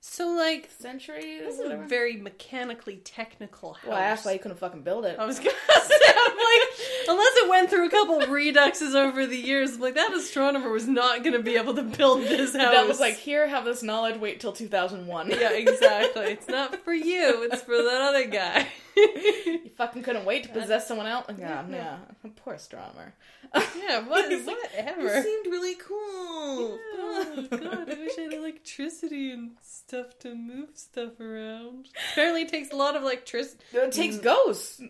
[0.00, 1.40] so like century.
[1.40, 3.86] this is a very mechanically technical house.
[3.86, 5.18] well, I asked why you couldn't fucking build it.
[5.18, 5.50] I was gonna
[5.84, 6.68] say, I'm like,
[7.08, 10.86] unless it went through a couple reduxes over the years, I'm like that astronomer was
[10.88, 12.72] not gonna be able to build this house.
[12.72, 14.20] That was like, here, have this knowledge.
[14.20, 15.30] Wait till two thousand one.
[15.30, 16.26] yeah, exactly.
[16.26, 17.48] It's not for you.
[17.50, 18.66] It's for that other guy.
[18.96, 21.26] You fucking couldn't wait to possess someone else.
[21.28, 21.98] Oh, yeah, yeah.
[22.36, 23.14] Poor astronomer.
[23.54, 25.06] yeah, what, like, whatever.
[25.06, 26.78] It seemed really cool.
[26.98, 31.88] Oh, God, I wish I had electricity and stuff to move stuff around.
[32.12, 33.62] Apparently, it takes a lot of electricity.
[33.72, 34.82] It takes ghosts,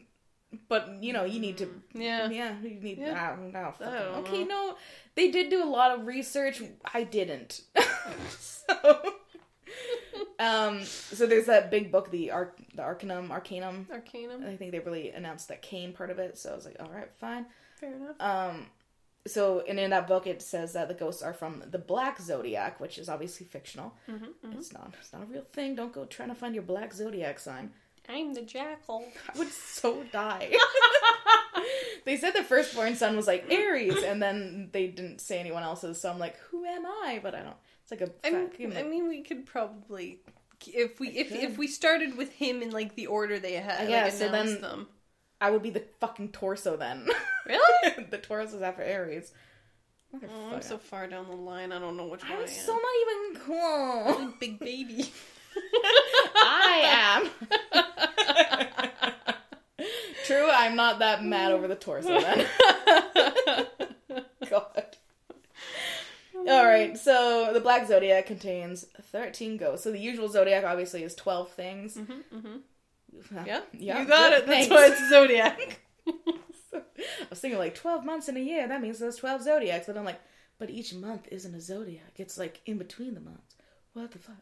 [0.69, 1.69] but you know you need to.
[1.95, 2.29] Yeah.
[2.31, 2.99] Yeah, you need.
[2.99, 3.33] Yeah.
[3.33, 3.75] I don't know.
[3.81, 4.77] I don't okay, no,
[5.15, 6.63] they did do a lot of research.
[6.93, 7.63] I didn't.
[8.39, 9.03] so,
[10.39, 13.87] um, so there's that big book, the Arc, the Arcanum, Arcanum.
[13.93, 14.45] Arcanum.
[14.47, 16.91] I think they really announced that Kane part of it, so I was like, all
[16.91, 17.47] right, fine.
[17.77, 18.17] Fair enough.
[18.21, 18.67] Um,
[19.27, 22.81] so and in that book it says that the ghosts are from the Black Zodiac,
[22.81, 23.95] which is obviously fictional.
[24.09, 24.95] Mm-hmm, It's not.
[24.99, 25.75] It's not a real thing.
[25.75, 27.71] Don't go trying to find your Black Zodiac sign.
[28.09, 29.05] I'm the jackal.
[29.33, 30.53] I would so die.
[32.05, 36.01] they said the firstborn son was like Aries, and then they didn't say anyone else's.
[36.01, 37.21] So I'm like, who am I?
[37.23, 37.57] But I don't.
[37.83, 38.11] It's like a.
[38.27, 40.21] I mean, I mean, we could probably
[40.67, 41.39] if we if could.
[41.39, 43.89] if we started with him in like the order they had.
[43.89, 44.05] Yeah.
[44.05, 44.89] like, so then- them.
[45.43, 47.09] I would be the fucking torso then.
[47.47, 48.05] Really?
[48.11, 49.33] the Taurus is after Aries.
[50.15, 51.73] Oh, I'm so far down the line.
[51.73, 52.47] I don't know which one I I'm am.
[52.49, 52.83] so not
[53.33, 54.05] even cool.
[54.19, 55.11] I'm a big baby.
[56.35, 57.31] I
[57.73, 57.85] am.
[60.27, 62.47] True, I'm not that mad over the torso then.
[64.49, 64.97] God.
[66.37, 69.85] Alright, so the Black Zodiac contains 13 ghosts.
[69.85, 71.95] So the usual Zodiac obviously is 12 things.
[71.97, 72.57] hmm hmm
[73.35, 74.47] Yeah, Yeah, yeah, you got it.
[74.47, 74.71] That's thanks.
[74.71, 75.81] why it's zodiac.
[76.73, 79.87] I was thinking like 12 months in a year, that means there's 12 Zodiacs.
[79.87, 80.21] But I'm like,
[80.59, 82.13] but each month isn't a Zodiac.
[82.17, 83.57] It's like in between the months.
[83.93, 84.37] What the fuck?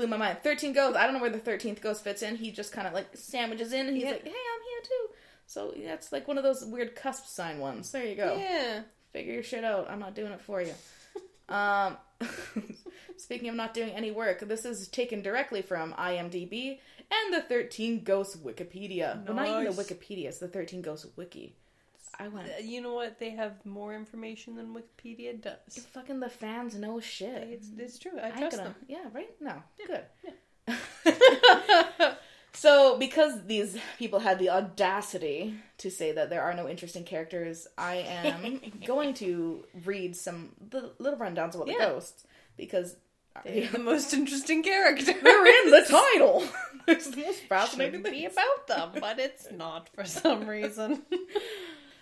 [0.00, 0.38] Blew my mind.
[0.42, 0.96] 13 ghosts.
[0.96, 2.36] I don't know where the 13th ghost fits in.
[2.36, 4.12] He just kind of like sandwiches in and he's Yeah.
[4.12, 5.08] like, hey, I'm here too.
[5.46, 7.90] So yeah, it's like one of those weird cusp sign ones.
[7.92, 8.36] There you go.
[8.38, 8.82] Yeah.
[9.12, 9.90] Figure your shit out.
[9.90, 10.72] I'm not doing it for you.
[11.50, 11.96] Um,
[13.16, 16.78] speaking of not doing any work, this is taken directly from IMDb
[17.10, 19.26] and the 13 Ghosts Wikipedia.
[19.26, 21.56] Well, not even the Wikipedia, it's the 13 Ghosts Wiki.
[22.18, 23.18] I went, Uh, You know what?
[23.18, 25.84] They have more information than Wikipedia does.
[25.92, 27.42] fucking the fans know shit.
[27.48, 28.18] It's, it's true.
[28.20, 28.74] I I trust gonna- them.
[28.88, 29.30] Yeah, right?
[29.40, 30.04] No, good.
[32.52, 37.66] so, because these people had the audacity to say that there are no interesting characters,
[37.78, 42.24] I am going to read some the little rundowns about the ghosts
[42.56, 42.96] because
[43.44, 45.12] They're the most interesting character.
[45.22, 46.44] they're in the title.
[46.88, 48.26] it's the most fascinating be thing.
[48.26, 51.02] about them, but it's not for some reason.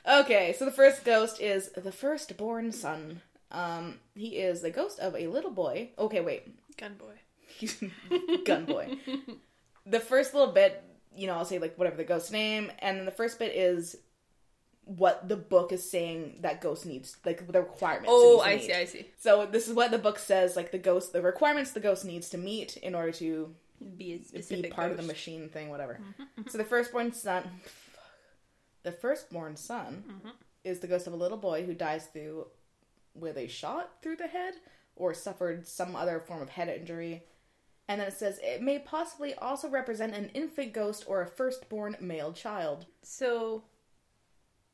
[0.08, 3.20] Okay, so the first ghost is the firstborn son.
[3.50, 5.90] Um, he is the ghost of a little boy.
[5.98, 6.48] Okay, wait.
[6.78, 8.44] Gunboy.
[8.44, 8.96] gun boy.
[9.86, 10.82] the first little bit,
[11.14, 13.96] you know, I'll say like whatever the ghost's name, and then the first bit is
[14.84, 18.08] what the book is saying that ghost needs, like the requirements.
[18.10, 19.06] Oh, I see, I see.
[19.18, 22.30] So this is what the book says, like the ghost, the requirements the ghost needs
[22.30, 23.54] to meet in order to
[23.98, 26.00] Be a be specific part of the machine thing, whatever.
[26.48, 27.44] So the firstborn son,
[28.88, 30.30] the firstborn son, mm-hmm.
[30.64, 32.46] is the ghost of a little boy who dies through
[33.14, 34.54] with a shot through the head
[34.96, 37.24] or suffered some other form of head injury.
[37.86, 41.96] And then it says it may possibly also represent an infant ghost or a firstborn
[42.00, 42.86] male child.
[43.02, 43.64] So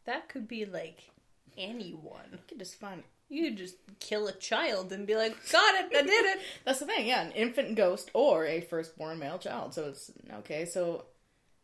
[0.04, 1.10] that could be like
[1.58, 2.30] anyone.
[2.30, 3.02] You can just find.
[3.28, 6.78] You could just kill a child and be like, "Got it, I did it." That's
[6.78, 9.74] the thing, yeah, an infant ghost or a firstborn male child.
[9.74, 10.66] So it's okay.
[10.66, 11.06] So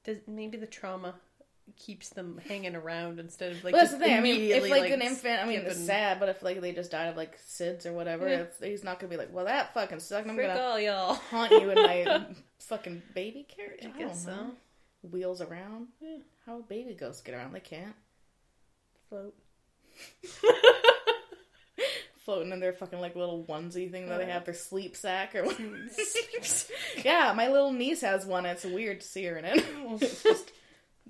[0.03, 1.15] Does maybe the trauma
[1.77, 3.73] keeps them hanging around instead of like.
[3.73, 4.17] Well, that's just the thing.
[4.19, 6.73] I mean, if immediately, like, an infant, I mean, it's sad, but if like they
[6.73, 8.41] just died of like SIDS or whatever, Yeah.
[8.41, 10.29] it's, he's not gonna be like, well, that fucking sucked.
[10.29, 11.15] I'm Frick gonna all y'all.
[11.15, 12.27] haunt you in my
[12.59, 13.81] fucking baby carriage.
[13.85, 14.43] I I, guess don't so.
[14.45, 14.51] know.
[15.11, 15.89] Wheels around.
[16.01, 16.19] Yeah.
[16.47, 17.53] How baby ghosts get around?
[17.53, 17.95] They can't.
[19.09, 19.35] Float.
[22.25, 25.43] Floating in their fucking like little onesie thing that they have, their sleep sack or
[25.45, 25.79] whatever.
[27.05, 28.45] yeah, my little niece has one.
[28.45, 29.65] It's weird to see her in it.
[30.01, 30.53] it's just,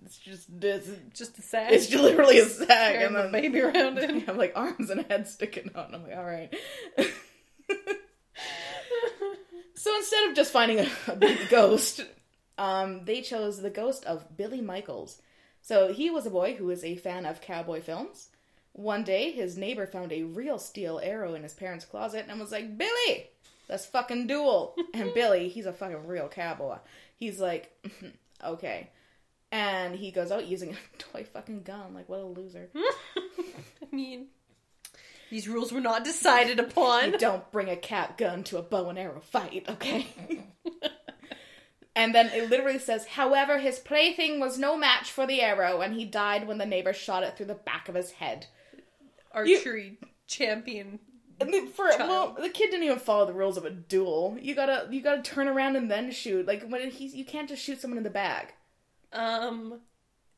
[0.05, 1.73] it's just, it's, Just a sack.
[1.73, 4.11] it's just literally a sack, and the then baby around it.
[4.11, 6.55] You have like arms and a head sticking out, and I'm like, all right.
[9.75, 12.05] so instead of just finding a, a baby ghost,
[12.59, 15.21] um, they chose the ghost of Billy Michaels.
[15.63, 18.29] So he was a boy who was a fan of cowboy films.
[18.73, 22.53] One day, his neighbor found a real steel arrow in his parents' closet and was
[22.53, 23.27] like, Billy,
[23.69, 24.75] that's fucking dual.
[24.95, 26.79] and Billy, he's a fucking real cowboy.
[27.17, 27.73] He's like,
[28.45, 28.91] okay.
[29.53, 31.95] And he goes out using a toy fucking gun.
[31.95, 32.69] Like, what a loser.
[32.77, 34.27] I mean,
[35.31, 37.13] these rules were not decided upon.
[37.13, 40.07] You don't bring a cat gun to a bow and arrow fight, okay?
[41.97, 45.95] and then it literally says, however, his plaything was no match for the arrow, and
[45.95, 48.47] he died when the neighbor shot it through the back of his head.
[49.33, 50.99] Archery champion.
[51.41, 52.09] And the, for Child.
[52.09, 54.37] well, the kid didn't even follow the rules of a duel.
[54.41, 56.47] You gotta you gotta turn around and then shoot.
[56.47, 58.57] Like when he's you can't just shoot someone in the back.
[59.13, 59.81] Um,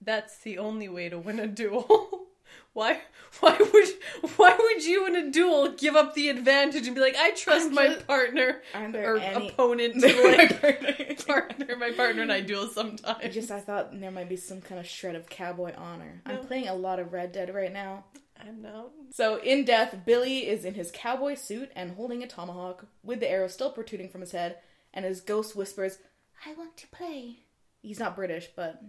[0.00, 2.26] that's the only way to win a duel.
[2.72, 3.00] why?
[3.40, 3.88] Why would?
[4.36, 7.68] Why would you in a duel give up the advantage and be like, I trust
[7.68, 11.14] I'm my partner or any opponent My to like partner.
[11.26, 11.76] partner?
[11.76, 13.34] My partner and I duel I sometimes.
[13.34, 16.22] just I thought there might be some kind of shred of cowboy honor.
[16.26, 16.34] No.
[16.34, 18.04] I'm playing a lot of Red Dead right now.
[18.40, 18.90] I'm not.
[19.12, 23.30] So, in death, Billy is in his cowboy suit and holding a tomahawk, with the
[23.30, 24.56] arrow still protruding from his head,
[24.92, 25.98] and his ghost whispers,
[26.44, 27.44] I want to play.
[27.82, 28.80] He's not British, but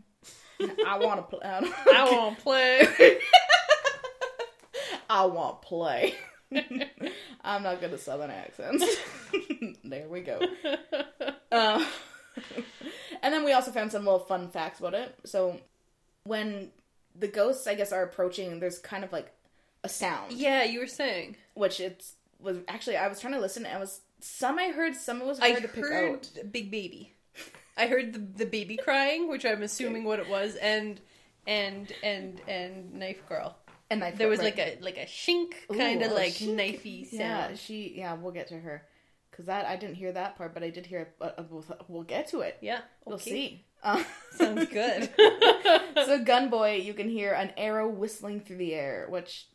[0.88, 1.40] I want to play.
[1.44, 2.88] I won't play.
[5.10, 6.16] I want to play.
[7.44, 8.86] I'm not good at southern accents.
[9.84, 10.40] there we go.
[11.52, 11.86] Uh,
[13.22, 15.16] and then we also found some little fun facts about it.
[15.26, 15.60] So,
[16.26, 16.70] when
[17.16, 19.32] the ghosts, I guess, are approaching, there's kind of like
[19.84, 20.32] a sound.
[20.32, 21.36] yeah, you were saying.
[21.56, 24.96] which it's was actually I was trying to listen and it was some I heard,
[24.96, 26.52] some it was I to pick heard out.
[26.52, 27.14] Big Baby.
[27.78, 31.00] I heard the, the baby crying, which I'm assuming what it was, and
[31.48, 33.58] and and and Knife Girl.
[33.90, 34.58] And I There was right.
[34.58, 36.56] like a like a shink kind of like shink.
[36.56, 37.20] knifey sound.
[37.20, 38.86] yeah, she yeah we'll get to her
[39.30, 41.14] because that I didn't hear that part, but I did hear.
[41.20, 42.58] Uh, uh, we'll, we'll get to it.
[42.62, 43.66] Yeah, We'll see.
[43.84, 45.10] Uh, Sounds good.
[45.18, 49.48] so Gunboy, you can hear an arrow whistling through the air, which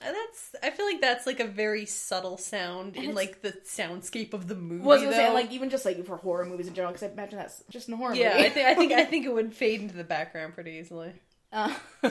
[0.00, 4.48] that's I feel like that's like a very subtle sound in like the soundscape of
[4.48, 4.82] the movie.
[4.82, 5.34] was gonna say though.
[5.34, 7.94] like even just like for horror movies in general, because I imagine that's just in
[7.94, 8.46] a horror yeah, movie.
[8.46, 11.12] I think I think I think it would fade into the background pretty easily.
[11.52, 11.72] Uh,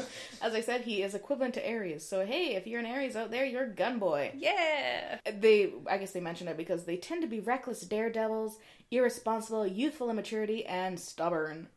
[0.41, 2.07] as I said, he is equivalent to Aries.
[2.07, 4.31] So hey, if you're an Aries out there, you're gun boy.
[4.35, 5.19] Yeah.
[5.39, 8.57] they i guess they mention it because they tend to be reckless daredevils
[8.91, 11.67] irresponsible youthful immaturity and stubborn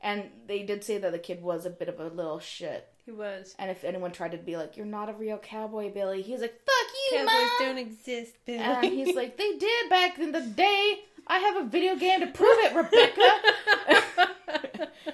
[0.00, 3.12] and they did say that the kid was a bit of a little shit He
[3.12, 3.54] was.
[3.58, 6.58] And if anyone tried to be like, "You're not a real cowboy, Billy," he's like,
[6.64, 8.58] "Fuck you, Cowboys mom." don't exist, Billy.
[8.58, 11.00] and he's like, "They did back in the day.
[11.26, 14.14] I have a video game to prove it, Rebecca."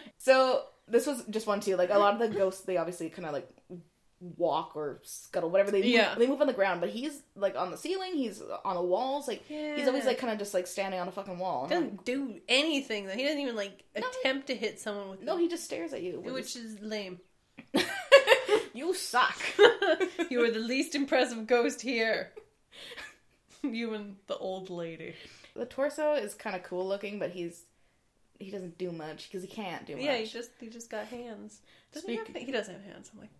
[0.18, 1.76] so this was just one too.
[1.76, 3.48] Like a lot of the ghosts, they obviously kind of like
[4.37, 6.14] walk or scuttle, whatever they move, Yeah.
[6.14, 6.81] they move on the ground.
[6.81, 8.14] But he's like on the ceiling.
[8.14, 9.26] He's on the walls.
[9.26, 11.66] Like he's always like kind of just like standing on a fucking wall.
[11.68, 13.14] Doesn't do anything though.
[13.14, 14.07] He doesn't even like No.
[14.20, 16.20] attempt to hit someone with like, no, he just stares at you.
[16.20, 17.20] which is lame.
[18.75, 19.37] you suck.
[20.31, 22.31] you are the least impressive ghost here.
[23.62, 25.14] you and the old lady.
[25.55, 27.64] the torso is kind of cool looking, but he's
[28.38, 30.05] he doesn't do much because he can't do much.
[30.05, 31.61] Yeah, he just he just got hands.
[31.92, 33.11] Doesn't he, have, he doesn't have hands.
[33.12, 33.31] I'm like,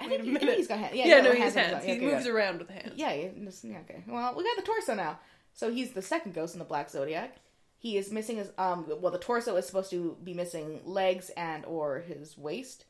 [0.00, 0.94] I wait think, a I think he's got hands.
[0.94, 1.76] Yeah, yeah, no, he has hands.
[1.82, 2.32] Okay, He okay, moves yeah.
[2.32, 2.92] around with hands.
[2.96, 4.04] Yeah, yeah, just- yeah, okay.
[4.06, 5.18] Well, we got the torso now.
[5.54, 7.36] So he's the second ghost in the Black Zodiac.
[7.78, 8.84] He is missing his um.
[9.00, 12.84] Well, the torso is supposed to be missing legs and or his waist,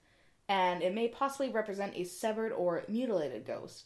[0.51, 3.85] and it may possibly represent a severed or mutilated ghost.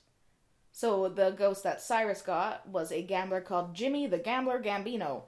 [0.72, 5.24] So the ghost that Cyrus got was a gambler called Jimmy the Gambler Gambino,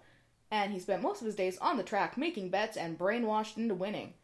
[0.51, 3.75] and he spent most of his days on the track making bets and brainwashed into
[3.75, 4.14] winning.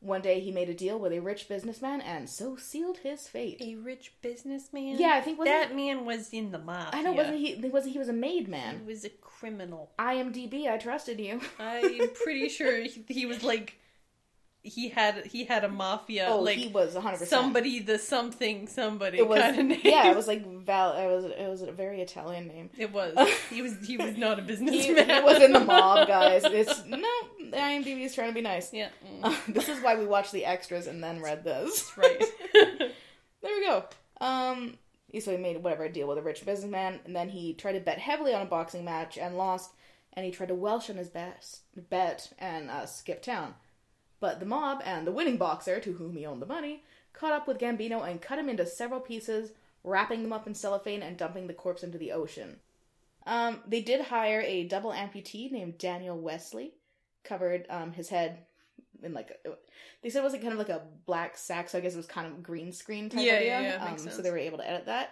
[0.00, 3.60] One day he made a deal with a rich businessman and so sealed his fate.
[3.60, 4.98] A rich businessman.
[4.98, 6.88] Yeah, I think that man was in the mob.
[6.92, 7.68] I know, wasn't he?
[7.68, 8.80] Wasn't he was a made man?
[8.80, 9.90] He was a criminal.
[9.98, 11.42] IMDb, I trusted you.
[11.58, 13.78] I'm pretty sure he, he was like
[14.66, 17.12] he had he had a mafia oh, like he was 100.
[17.18, 19.80] percent somebody the something somebody It was kind of name.
[19.84, 20.92] yeah, it was like Val.
[20.92, 22.70] It was it was a very Italian name.
[22.76, 23.16] It was.
[23.50, 25.08] He was he was not a He, businessman.
[25.08, 26.42] he was in the mob, guys.
[26.44, 26.98] It's no
[27.40, 28.72] IMDb is trying to be nice.
[28.72, 28.88] Yeah.
[29.22, 31.92] Uh, this is why we watched the extras and then read this.
[31.96, 32.22] right.
[32.54, 32.90] There
[33.42, 33.84] we go.
[34.20, 34.78] Um,
[35.20, 37.80] so he made whatever a deal with a rich businessman, and then he tried to
[37.80, 39.70] bet heavily on a boxing match and lost,
[40.12, 43.54] and he tried to welsh on his best bet and uh, skip town.
[44.20, 47.46] But the mob and the winning boxer, to whom he owed the money, caught up
[47.46, 49.52] with Gambino and cut him into several pieces,
[49.84, 52.56] wrapping them up in cellophane and dumping the corpse into the ocean.
[53.26, 56.74] Um, they did hire a double amputee named Daniel Wesley,
[57.24, 58.46] covered um, his head
[59.02, 59.50] in like a,
[60.02, 61.98] they said it was like kind of like a black sack, so I guess it
[61.98, 63.60] was kind of green screen type Yeah, idea.
[63.60, 65.10] yeah, yeah, um, so they were able to edit that,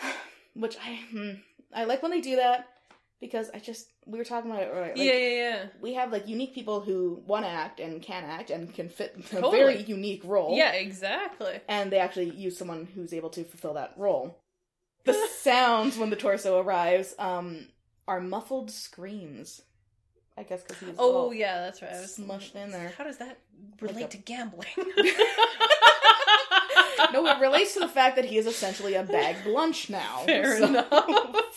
[0.54, 1.30] which I hmm,
[1.74, 2.68] I like when they do that
[3.20, 4.88] because I just we were talking about it earlier.
[4.88, 5.66] Like, yeah, yeah, yeah.
[5.80, 9.14] we have like unique people who want to act and can act and can fit
[9.18, 9.58] a Totally.
[9.58, 10.56] very unique role.
[10.56, 11.60] Yeah, exactly.
[11.68, 14.38] and they actually use someone who's able to fulfill that role.
[15.04, 17.68] The sounds when the torso arrives um,
[18.08, 19.62] are muffled screams.
[20.38, 21.92] I guess because he's Oh yeah, that's right.
[21.94, 22.92] I was smushed in there.
[22.98, 23.38] How does that
[23.80, 24.66] relate a- to gambling?
[27.12, 30.22] no, it relates to the fact that he is essentially a bagged lunch now.
[30.26, 31.55] Fair So- enough.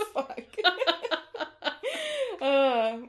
[2.41, 2.99] Uh,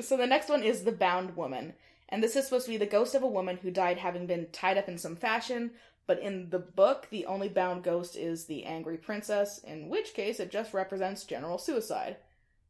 [0.00, 1.74] so the next one is the bound woman,
[2.08, 4.46] and this is supposed to be the ghost of a woman who died having been
[4.52, 5.72] tied up in some fashion.
[6.06, 10.40] But in the book, the only bound ghost is the angry princess, in which case
[10.40, 12.16] it just represents general suicide.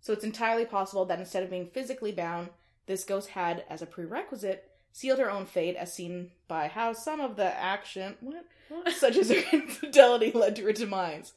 [0.00, 2.50] So it's entirely possible that instead of being physically bound,
[2.86, 7.20] this ghost had, as a prerequisite, sealed her own fate, as seen by how some
[7.20, 8.44] of the action, what,
[8.92, 11.32] such as her infidelity, led to her demise.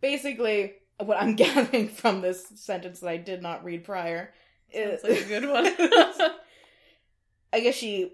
[0.00, 4.32] Basically, what I'm gathering from this sentence that I did not read prior
[4.72, 5.66] is like a good one.
[7.52, 8.12] I guess she.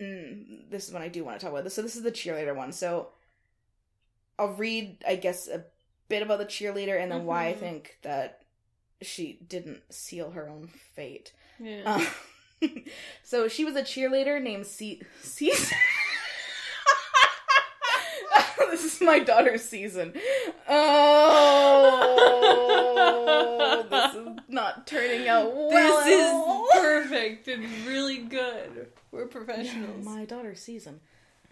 [0.00, 1.74] Mm, this is when I do want to talk about this.
[1.74, 2.72] So this is the cheerleader one.
[2.72, 3.08] So
[4.38, 5.64] I'll read, I guess, a
[6.08, 7.58] bit about the cheerleader and then why I Mhm.
[7.58, 8.42] think that
[9.00, 11.32] she didn't seal her own fate.
[11.60, 11.82] yeah.
[12.62, 12.68] Uh,
[13.22, 15.02] so she was a cheerleader named C.
[15.22, 15.52] C-
[18.70, 20.14] this is my daughter's season.
[20.74, 22.08] Oh,
[23.90, 26.04] this is not turning out well.
[26.04, 26.32] this is
[26.80, 28.88] perfect and really good.
[29.10, 30.04] We're professionals.
[30.04, 31.00] my daughter's season.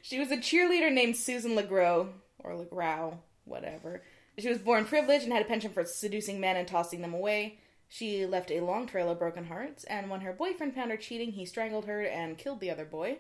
[0.03, 4.03] She was a cheerleader named Susan LeGros, or LeGrow, whatever.
[4.39, 7.59] She was born privileged and had a penchant for seducing men and tossing them away.
[7.89, 11.33] She left a long trail of broken hearts, and when her boyfriend found her cheating,
[11.33, 13.19] he strangled her and killed the other boy.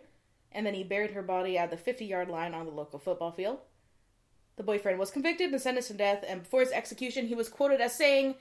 [0.52, 3.32] And then he buried her body at the 50 yard line on the local football
[3.32, 3.58] field.
[4.61, 7.80] The boyfriend was convicted and sentenced to death, and before his execution, he was quoted
[7.80, 8.34] as saying,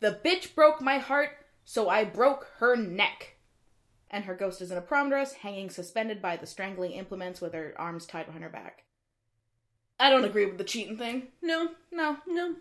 [0.00, 1.30] The bitch broke my heart,
[1.64, 3.36] so I broke her neck
[4.10, 7.54] and her ghost is in a prom dress, hanging suspended by the strangling implements with
[7.54, 8.84] her arms tied behind her back.
[9.98, 11.28] I don't agree with the cheating thing.
[11.40, 12.18] No, No.
[12.26, 12.56] no.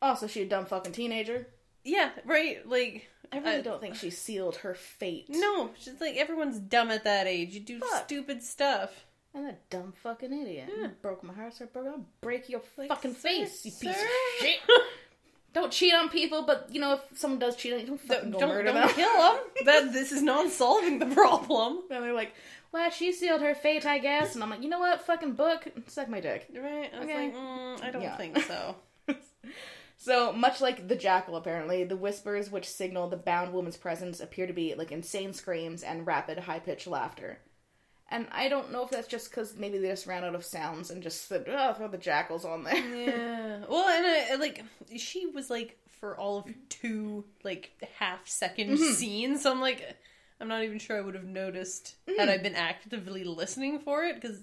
[0.00, 1.48] Also, she a dumb fucking teenager.
[1.84, 2.66] Yeah, right.
[2.66, 5.26] Like I really Uh, don't think she sealed her fate.
[5.28, 7.52] no, she's like everyone's dumb at that age.
[7.52, 8.04] You do Fuck.
[8.06, 9.04] stupid stuff.
[9.34, 10.68] I'm that dumb fucking idiot.
[10.76, 10.82] Yeah.
[10.84, 13.72] You broke my heart, so I broke I'll break your Like, fucking sir, face, you
[13.72, 14.06] piece of
[14.40, 14.58] shit.
[15.54, 18.30] Don't cheat on people, but you know, if someone does cheat on you, don't fucking
[18.30, 18.88] Don't, go don't, murder don't them.
[18.94, 19.38] kill them.
[19.66, 21.82] That this is not solving the problem.
[21.90, 22.32] And they're like,
[22.72, 24.34] well, she sealed her fate, I guess.
[24.34, 25.02] And I'm like, you know what?
[25.02, 26.48] Fucking book, suck my dick.
[26.56, 26.90] Right?
[26.94, 27.24] I was Okay.
[27.26, 28.16] like, mm, I don't Yeah.
[28.16, 28.76] think so.
[29.98, 34.48] So, much like the jackal, apparently, the whispers which signal the bound woman's presence appear
[34.48, 37.38] to be like insane screams and rapid, high pitched laughter.
[38.12, 40.90] And I don't know if that's just because maybe they just ran out of sounds
[40.90, 42.76] and just said, oh, throw the jackals on there.
[42.76, 43.64] Yeah.
[43.68, 44.62] Well, and I, I, like
[44.96, 48.92] she was like for all of two like half 2nd Mm-hmm.
[48.92, 49.96] scenes, so I'm like,
[50.40, 52.32] I'm not even sure I would have noticed had Mm.
[52.32, 54.42] I been actively listening for it because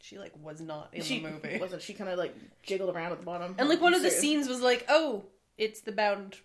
[0.00, 1.58] she like was not in she the movie.
[1.60, 1.82] wasn't.
[1.82, 3.54] She kind of like jiggled around at the bottom.
[3.58, 5.24] And like one of the scenes was like, oh,
[5.56, 6.36] it's the bound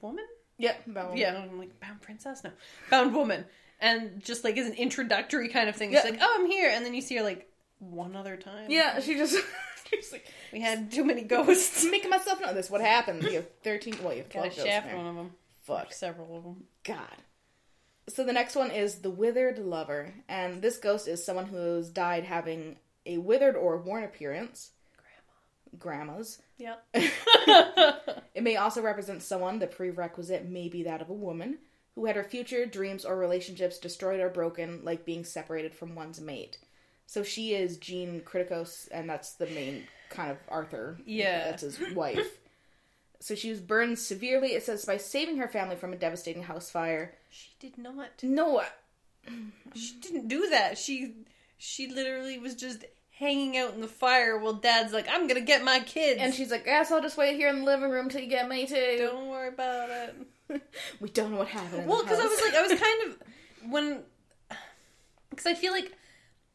[0.00, 0.24] woman.
[0.58, 1.18] Yeah, bound.
[1.18, 2.42] Yeah, I'm like bound princess.
[2.44, 2.50] No,
[2.90, 3.44] bound woman.
[3.80, 6.02] And just like as an introductory kind of thing, Yeah.
[6.02, 8.70] she's like, "Oh, I'm here," and then you see her like one other time.
[8.70, 9.36] Yeah, she just.
[9.90, 11.84] she's like, we had too many ghosts.
[11.90, 12.70] making myself know this.
[12.70, 13.22] What happened?
[13.24, 13.98] You have 13.
[14.02, 15.30] Well, you have 12 Got ghosts shaft one of them.
[15.64, 15.92] Fuck.
[15.92, 16.64] Several of them.
[16.84, 17.16] God.
[18.08, 22.24] So the next one is the withered lover, and this ghost is someone who's died
[22.24, 24.70] having a withered or worn appearance.
[25.78, 26.06] Grandma.
[26.14, 26.40] Grandmas.
[26.58, 26.86] Yep.
[28.34, 31.56] It may also represent someone, the prerequisite may be that of a woman,
[31.96, 36.20] who had her future dreams or relationships destroyed or broken, like being separated from one's
[36.20, 36.58] mate.
[37.06, 40.98] So she is Jean Kriticos, and that's the main kind of Arthur.
[41.04, 41.50] Yeah.
[41.50, 42.38] That's his wife.
[43.18, 46.68] So she was burned severely, it says, by saving her family from a devastating house
[46.70, 47.14] fire.
[47.30, 48.10] she did not.
[48.22, 48.62] No,
[49.74, 50.76] She didn't do that.
[50.76, 51.14] She
[51.56, 55.64] she literally was just hanging out in the fire while Dad's like, "I'm gonna get
[55.64, 58.20] my kids." And she's like, guess I'll just wait here in the living room till
[58.20, 58.96] you get me too.
[58.98, 60.14] don't worry about it.
[61.00, 61.86] we don't know what happened.
[61.86, 63.22] Well, because I was like, I was kind of
[63.70, 64.02] when
[65.30, 65.92] because I feel like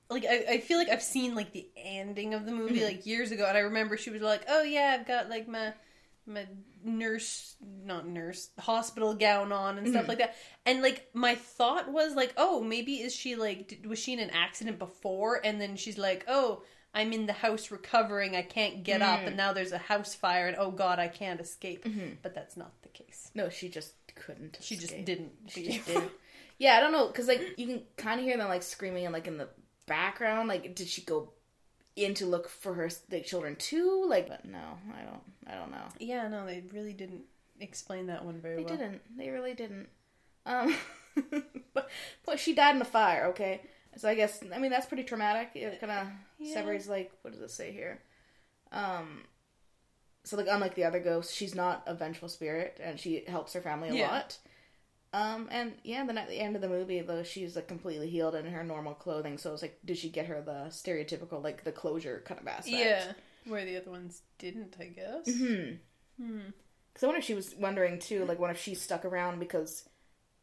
[0.10, 2.86] like I, I feel like I've seen like the ending of the movie Mm-hmm.
[2.86, 5.74] like years ago, and I remember she was like, "Oh yeah, I've got like my
[6.26, 6.48] my
[6.84, 9.96] nurse, not nurse, hospital gown on and Mm-hmm.
[9.96, 10.36] stuff like that."
[10.66, 14.32] And like my thought was like, "Oh, maybe is she like was she in an
[14.32, 16.64] accident before?" And then she's like, "Oh."
[16.94, 18.36] I'm in the house recovering.
[18.36, 19.28] I can't get up, Mm.
[19.28, 21.86] and now there's a house fire, and oh god, I can't escape.
[22.22, 23.32] But that's not the case.
[23.34, 24.58] no, she just couldn't.
[24.62, 25.32] She just didn't.
[25.48, 26.12] She just didn't.
[26.58, 29.14] Yeah, I don't know, because like you can kind of hear them like screaming and
[29.14, 29.48] like in the
[29.88, 30.48] background.
[30.50, 31.32] Like, did she go
[31.96, 34.06] in to look for her like children too?
[34.08, 34.60] Like, but no,
[34.98, 35.22] I don't.
[35.48, 35.86] I don't know.
[36.00, 37.24] Yeah, no, they really didn't
[37.60, 38.76] explain that one very They well.
[38.78, 39.02] They didn't.
[39.18, 39.88] They really didn't.
[40.46, 40.76] Um,
[41.74, 41.90] but,
[42.26, 43.26] but she died in the fire.
[43.28, 43.62] Okay,
[43.98, 45.52] so I guess I mean that's pretty traumatic.
[45.56, 46.08] It kind of
[46.40, 46.54] Yeah.
[46.56, 48.02] separates like what does it say here?
[48.72, 49.24] Um,
[50.24, 53.62] so like unlike the other ghosts, she's not a vengeful spirit, and she helps her
[53.62, 54.08] family a Yeah.
[54.12, 54.38] lot.
[55.14, 58.34] Um, and yeah, then at the end of the movie, though, she's like completely healed
[58.36, 59.38] in her normal clothing.
[59.38, 62.70] So it's like, did she get her the stereotypical like the closure kind of aspect?
[62.78, 63.12] Yeah,
[63.46, 65.26] where the other ones didn't, I guess.
[65.36, 65.72] Hmm.
[66.18, 66.40] Hmm.
[66.94, 69.88] Because I wonder if she was wondering too, like, what if she stuck around because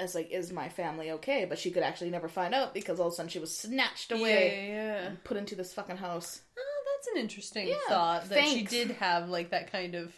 [0.01, 1.45] it's like, is my family okay?
[1.45, 4.13] But she could actually never find out because all of a sudden she was snatched
[4.13, 5.07] away Yeah, yeah.
[5.09, 6.41] and put into this fucking house.
[6.59, 10.17] Oh, that's an interesting Yeah, thought that she did have like that kind of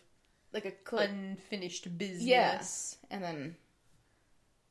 [0.53, 1.09] Like a clip.
[1.11, 2.23] unfinished business.
[2.27, 2.63] Yeah.
[3.11, 3.57] and then,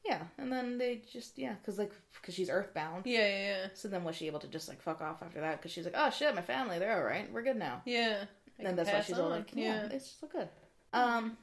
[0.05, 1.91] yeah, and then they just, yeah, because like,
[2.21, 3.05] because she's earthbound.
[3.05, 3.67] Yeah, yeah, yeah.
[3.73, 5.57] So then was she able to just like fuck off after that?
[5.59, 7.31] Because she's like, oh shit, my family, they're all right.
[7.31, 7.81] We're good now.
[7.85, 8.25] Yeah.
[8.59, 9.39] And that's why she's all on.
[9.39, 10.49] like, yeah, it's so good.
[10.91, 11.37] Um,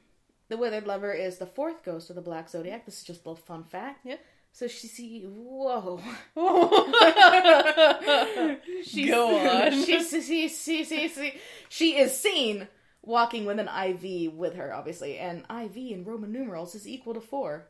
[0.49, 2.85] the withered lover is the fourth ghost of the Black Zodiac.
[2.85, 4.05] This is just a little fun fact.
[4.05, 4.19] Yep.
[4.53, 6.01] So she see, whoa.
[8.83, 9.71] She's, Go on.
[9.71, 10.01] She, she,
[10.49, 11.33] see, she, see.
[11.69, 12.67] she is seen
[13.03, 17.21] walking with an IV with her, obviously, and IV in Roman numerals is equal to
[17.21, 17.67] four.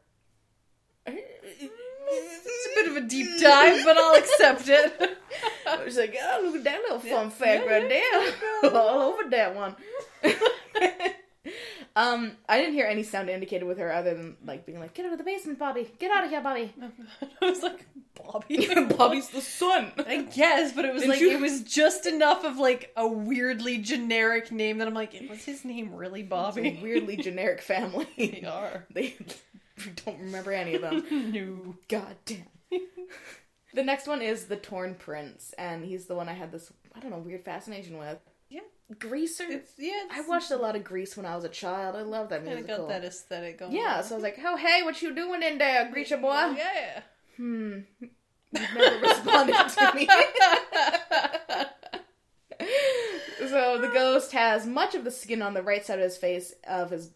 [1.05, 5.17] It's a bit of a deep dive, but I'll accept it.
[5.67, 7.30] I was like, oh, look at that little fun Yeah.
[7.30, 8.32] fact Yeah, right yeah.
[8.61, 8.71] there.
[8.71, 9.75] All over that one.
[11.98, 15.06] Um, I didn't hear any sound indicated with her other than like being like, get
[15.06, 15.91] out of the basement, Bobby.
[16.00, 16.72] Get out of here, Bobby.
[17.41, 17.86] I was like,
[18.24, 18.68] Bobby.
[18.98, 19.91] Bobby's the son.
[20.06, 23.08] I guess, but it was Didn't like you- it was just enough of like a
[23.08, 26.78] weirdly generic name that I'm like, was his name really It's Bobby?
[26.78, 28.08] a weirdly generic family.
[28.18, 28.86] They are.
[28.93, 29.16] they
[30.06, 31.04] don't remember any of them.
[31.32, 31.76] no.
[31.88, 32.45] God damn.
[33.74, 37.00] the next one is the Torn Prince, and he's the one I had this I
[37.00, 38.18] don't know weird fascination with.
[38.89, 38.95] Yeah.
[38.99, 39.45] Greaser.
[39.49, 40.03] It's yeah.
[40.11, 41.95] I watched a lot of Grease when I was a child.
[41.95, 42.88] I love that Kind of musical.
[42.88, 43.73] got that aesthetic going.
[43.73, 44.03] Yeah, on.
[44.03, 47.01] so I was like, "Oh, hey, what you doing in there, Greaser boy?" Yeah.
[47.35, 47.79] Hmm.
[47.99, 48.11] You've
[48.53, 50.07] never responded to me.
[53.49, 56.53] so the ghost has much of the skin on the right side of his face
[56.67, 57.11] of his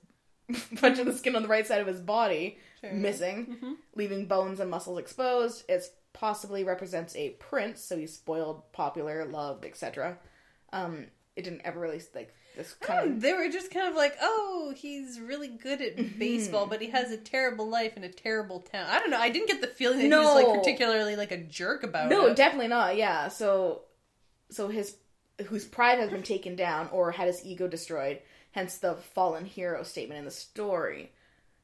[0.82, 2.92] much of the skin on the right side of his body Sure.
[2.94, 3.76] missing, Mhm.
[3.96, 5.64] leaving bones and muscles exposed.
[5.70, 10.18] It possibly represents a prince, so he's spoiled, popular, loved, etc.
[10.74, 11.06] Um,
[11.36, 14.74] it didn't ever really like this kind of They were just kind of like, oh,
[14.76, 16.20] he's really good at Mm-hmm.
[16.20, 18.88] baseball, but he has a terrible life in a terrible town.
[18.90, 19.20] I don't know.
[19.20, 22.26] I didn't get the feeling that he was like particularly like a jerk about no,
[22.26, 22.30] it.
[22.30, 22.96] No, definitely not.
[22.98, 23.84] Yeah, so
[24.50, 24.98] so his
[25.48, 28.20] whose pride has been taken down or had his ego destroyed,
[28.52, 31.12] hence the fallen hero statement in the story.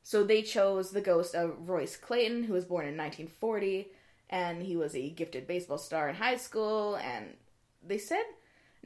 [0.04, 3.92] So they chose the ghost of Royce Clayton, who was born in 1940,
[4.30, 6.96] and he was a gifted baseball star in high school.
[6.96, 7.34] And
[7.86, 8.24] they said,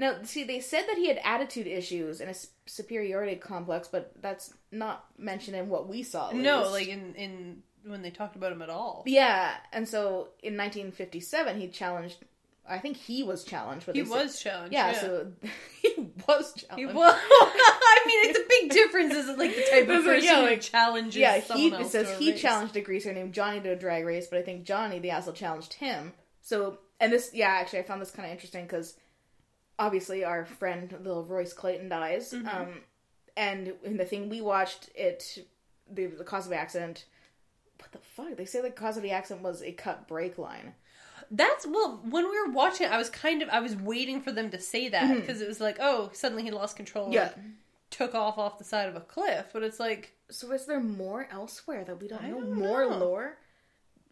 [0.02, 2.36] now see, they said that he had attitude issues and a
[2.66, 6.32] superiority complex, but that's not mentioned in what we saw.
[6.32, 9.04] no, like in in when they talked about him at all.
[9.06, 12.18] Yeah, and so in 1957 he challenged.
[12.70, 13.86] I think he was challenged.
[13.88, 14.74] But He they said- was challenged.
[14.74, 15.32] Yeah, Yeah, so
[15.82, 15.96] he
[16.28, 16.76] was challenged.
[16.78, 17.16] He was.
[17.32, 19.14] I mean, it's a big difference.
[19.16, 22.32] Is it like the type of person yeah, who like- challenges yeah, he says he
[22.32, 22.42] race?
[22.42, 25.34] challenged a greaser named Johnny to a drag race, but I think Johnny the asshole
[25.34, 26.14] challenged him.
[26.42, 28.96] So and this, yeah, actually, I found this kind of interesting because
[29.86, 32.48] obviously our friend little Royce Clayton dies, Mm-hmm.
[32.48, 32.70] um,
[33.36, 35.46] and in the thing we watched, it
[35.90, 37.06] the, the cause of the accident.
[37.80, 38.38] What the fuck?
[38.38, 40.74] They say the cause of the accident was a cut brake line.
[41.32, 42.02] That's well.
[42.10, 44.60] When we were watching, it, I was kind of I was waiting for them to
[44.60, 47.10] say that because it was like, oh, suddenly he lost control.
[47.12, 47.24] Yeah.
[47.24, 47.36] like,
[47.90, 49.48] took off off the side of a cliff.
[49.54, 52.42] But it's like So is there more elsewhere that we don't I know?
[52.42, 52.98] don't more know.
[52.98, 53.38] lore?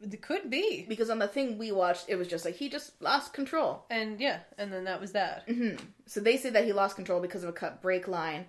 [0.01, 0.85] It could be.
[0.87, 3.85] Because on the thing we watched, it was just like he just lost control.
[3.89, 5.43] And yeah, and then that was that.
[5.47, 5.75] hmm
[6.05, 8.45] So they say that he lost control because of a cut brake line,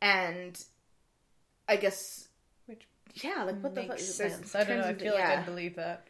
[0.00, 0.58] and
[1.68, 2.28] I guess
[2.66, 3.98] Which yeah, like what the fuck?
[3.98, 4.54] Sense.
[4.54, 4.84] I don't know.
[4.88, 5.40] I feel like yeah.
[5.40, 6.06] I believe that.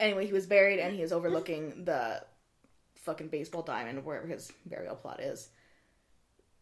[0.00, 2.22] Anyway, he was buried, and he is overlooking the
[2.96, 5.48] fucking baseball diamond wherever his burial plot is.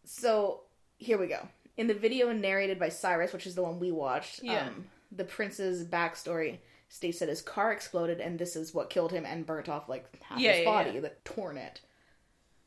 [0.05, 0.61] So
[0.97, 1.47] here we go.
[1.75, 4.67] In the video narrated by Cyrus, which is the one we watched, Yeah.
[4.67, 6.59] um, the prince's backstory
[6.89, 10.05] states that his car exploded, and this is what killed him and burnt off like
[10.23, 10.99] half Yeah, his yeah, body, yeah.
[11.01, 11.81] that torn it.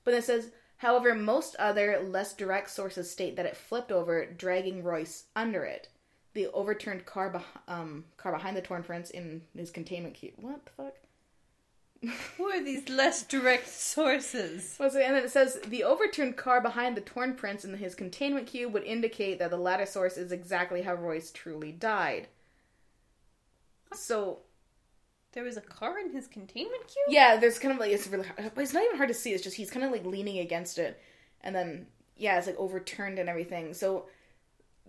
[0.04, 4.82] But it says, however, most other less direct sources state that it flipped over, dragging
[4.82, 5.88] Royce under it.
[6.34, 10.34] The overturned car, beh- um, car behind the torn prince in his containment cube.
[10.36, 10.94] What the fuck?
[12.36, 14.76] Who are these less direct sources?
[14.78, 15.02] Was it?
[15.02, 18.72] And then it says the overturned car behind the torn prince in his containment cube
[18.72, 22.28] would indicate that the latter source is exactly how Royce truly died.
[23.94, 24.40] So
[25.32, 27.06] There was a car in his containment cube.
[27.08, 29.32] yeah, there's kind of like it's really, hard, but it's not even hard to see.
[29.32, 31.00] It's just he's kind of like leaning against it,
[31.42, 31.86] and then
[32.16, 33.72] yeah, it's like overturned and everything.
[33.74, 34.06] So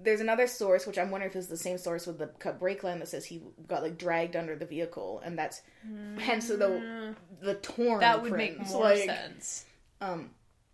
[0.03, 2.83] there's another source which I'm wondering if it's the same source with the cut brake
[2.83, 5.61] line that says he got like dragged under the vehicle, and that's
[6.17, 7.99] hence the the torn.
[7.99, 9.65] That would make more Like, sense.
[10.01, 10.31] Um,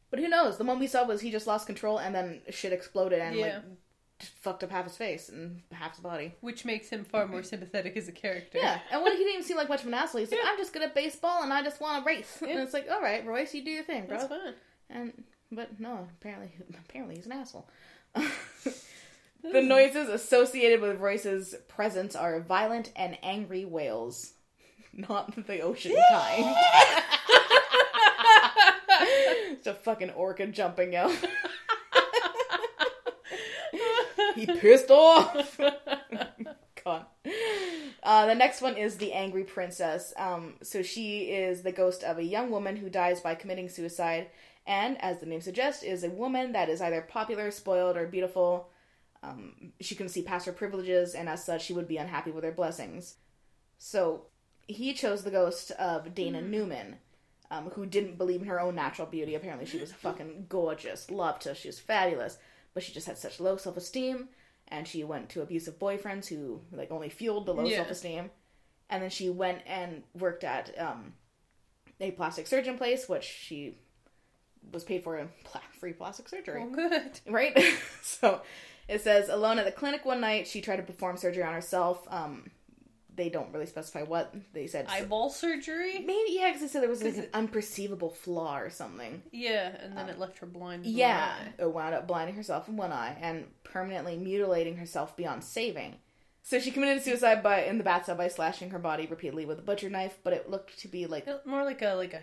[0.09, 0.57] but who knows?
[0.57, 3.45] The one we saw was he just lost control and then shit exploded and Yeah.
[3.45, 3.63] like
[4.20, 6.34] fucked up half his face and half his body.
[6.41, 8.57] Which makes him far more sympathetic as a character.
[8.57, 10.22] Yeah, and what he didn't even seem like much of an asshole.
[10.22, 12.38] He's like, I'm just good at baseball and I just want to race.
[12.47, 14.18] And it's like, all right, Royce, you do your thing, bro.
[14.18, 14.53] That's fine.
[14.89, 16.51] And but no, apparently,
[16.88, 17.68] apparently he's an asshole.
[18.15, 24.34] the noises associated with Royce's presence are violent and angry wails,
[24.93, 26.55] not the ocean kind.
[29.51, 31.15] it's a fucking orca jumping out.
[34.38, 35.59] He pissed off.
[36.83, 37.05] God.
[38.03, 40.13] Uh, the next one is the angry princess.
[40.17, 44.29] Um, so she is the ghost of a young woman who dies by committing suicide,
[44.65, 48.69] and as the name suggests, is a woman that is either popular, spoiled, or beautiful.
[49.23, 52.43] Um, she can see past her privileges, and as such, she would be unhappy with
[52.43, 53.15] her blessings.
[53.77, 54.25] So
[54.67, 56.97] he chose the ghost of Dana Newman,
[57.49, 59.35] um, who didn't believe in her own natural beauty.
[59.35, 62.38] Apparently, she was fucking gorgeous, loved her, she was fabulous,
[62.78, 64.30] but she just had such low self esteem,
[64.67, 67.78] and she went to abusive boyfriends who like only fueled the low Yeah.
[67.78, 68.30] self esteem.
[68.88, 71.13] And then she went and worked at um,
[71.99, 73.80] a plastic surgeon place, which she
[74.71, 75.30] was paid for in
[75.80, 77.19] free plastic surgery Well, good.
[77.28, 77.57] right?
[78.03, 78.41] so
[78.88, 82.07] it says alone at the clinic one night, she tried to perform surgery on herself.
[82.11, 82.51] Um,
[83.18, 84.86] they don't really specify what they said.
[84.88, 85.99] Eyeball surgery?
[85.99, 89.24] Maybe yeah, because they said there was like an unperceivable flaw or something.
[89.32, 90.86] Yeah, and then uh, it left her blind.
[90.86, 91.61] Yeah, eye.
[91.61, 95.95] it wound up blinding herself in one eye and permanently mutilating herself beyond saving.
[96.43, 99.63] So she committed suicide by in the bathtub by slashing her body repeatedly with a
[99.63, 102.22] butcher knife, but it looked to be like More like a like a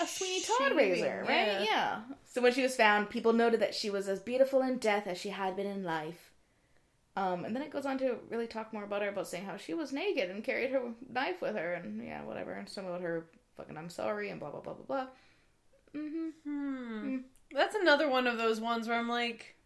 [0.00, 1.62] a Sweeney Todd shaving, razor, right?
[1.64, 2.02] Yeah.
[2.24, 5.18] So when she was found, people noted that she was as beautiful in death as
[5.18, 6.25] she had been in life.
[7.16, 9.56] Um, and then it goes on to really talk more about her, about saying how
[9.56, 13.00] she was naked and carried her knife with her, and yeah, whatever, and some about
[13.00, 15.06] her fucking I'm sorry and blah blah blah blah blah.
[15.94, 16.28] Mm-hmm.
[16.44, 17.16] Hmm.
[17.52, 19.56] That's another one of those ones where I'm like,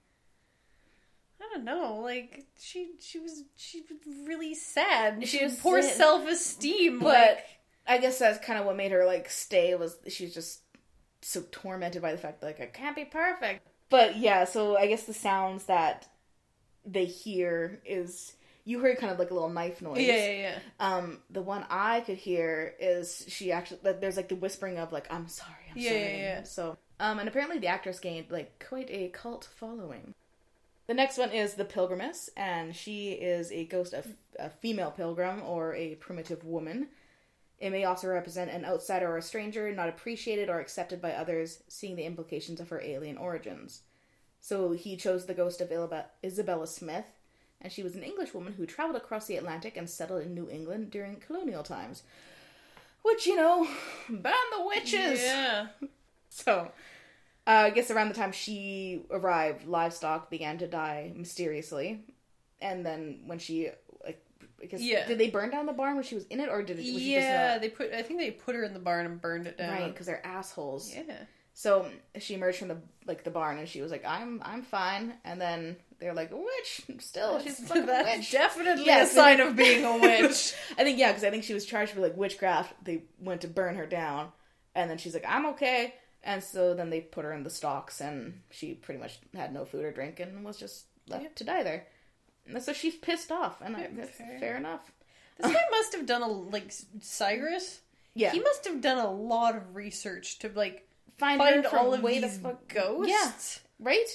[1.40, 1.96] I don't know.
[1.96, 5.26] Like she, she was, she was really sad.
[5.26, 7.00] She She was poor self esteem.
[7.00, 7.44] But Like,
[7.86, 10.60] I guess that's kind of what made her like stay was she's just
[11.22, 13.66] so tormented by the fact that like I can't be perfect.
[13.88, 16.06] But yeah, so I guess the sounds that
[16.84, 20.00] they hear is you heard kind of like a little knife noise.
[20.06, 20.58] Yeah, yeah, yeah.
[20.78, 25.06] Um, the one I could hear is she actually there's like the whispering of like
[25.12, 26.02] I'm sorry, I'm Yeah, sorry.
[26.02, 26.42] yeah, yeah.
[26.44, 30.14] So um, and apparently the actress gained like quite a cult following.
[30.86, 34.08] The next one is the Pilgrimess, and she is a ghost of
[34.40, 36.88] a female pilgrim or a primitive woman.
[37.60, 41.62] It may also represent an outsider or a stranger, not appreciated or accepted by others,
[41.68, 43.82] seeing the implications of her alien origins.
[44.40, 45.70] So he chose the ghost of
[46.24, 47.06] Isabella Smith,
[47.60, 50.48] and she was an English woman who traveled across the Atlantic and settled in New
[50.50, 52.02] England during colonial times.
[53.02, 53.66] Which, you know,
[54.08, 55.20] ban the witches!
[55.22, 55.66] Yeah.
[56.32, 56.70] So,
[57.44, 62.04] uh, I guess around the time she arrived, livestock began to die mysteriously.
[62.62, 63.68] And then when she,
[64.04, 64.24] like,
[64.60, 65.08] because Yeah.
[65.08, 66.94] did they burn down the barn when she was in it, or did it?
[66.94, 67.92] Was she Yeah, they put.
[67.92, 69.70] I think they put her in the barn and burned it down.
[69.70, 69.92] right?
[69.92, 70.94] Because they're assholes.
[70.94, 71.02] Yeah.
[71.60, 71.84] So
[72.18, 75.38] she emerged from the like the barn, and she was like, "I'm I'm fine." And
[75.38, 79.12] then they're like, "Witch, still, she's a That's witch." definitely Yes.
[79.12, 80.54] a sign of being a witch.
[80.78, 82.72] I think yeah, because I think she was charged with like witchcraft.
[82.82, 84.28] They went to burn her down,
[84.74, 85.92] and then she's like, "I'm okay."
[86.24, 89.66] And so then they put her in the stocks, and she pretty much had no
[89.66, 91.34] food or drink, and was just left Yep.
[91.36, 91.86] to die there.
[92.46, 94.38] And so she's pissed off, and I, that's fair.
[94.40, 94.56] fair.
[94.56, 94.90] enough.
[95.36, 97.80] this guy must have done a like Cyrus.
[98.14, 100.86] Yeah, He must have done a lot of research to like
[101.20, 103.10] find, find all of way these the fuck ghosts.
[103.10, 103.30] Yeah,
[103.86, 104.08] right.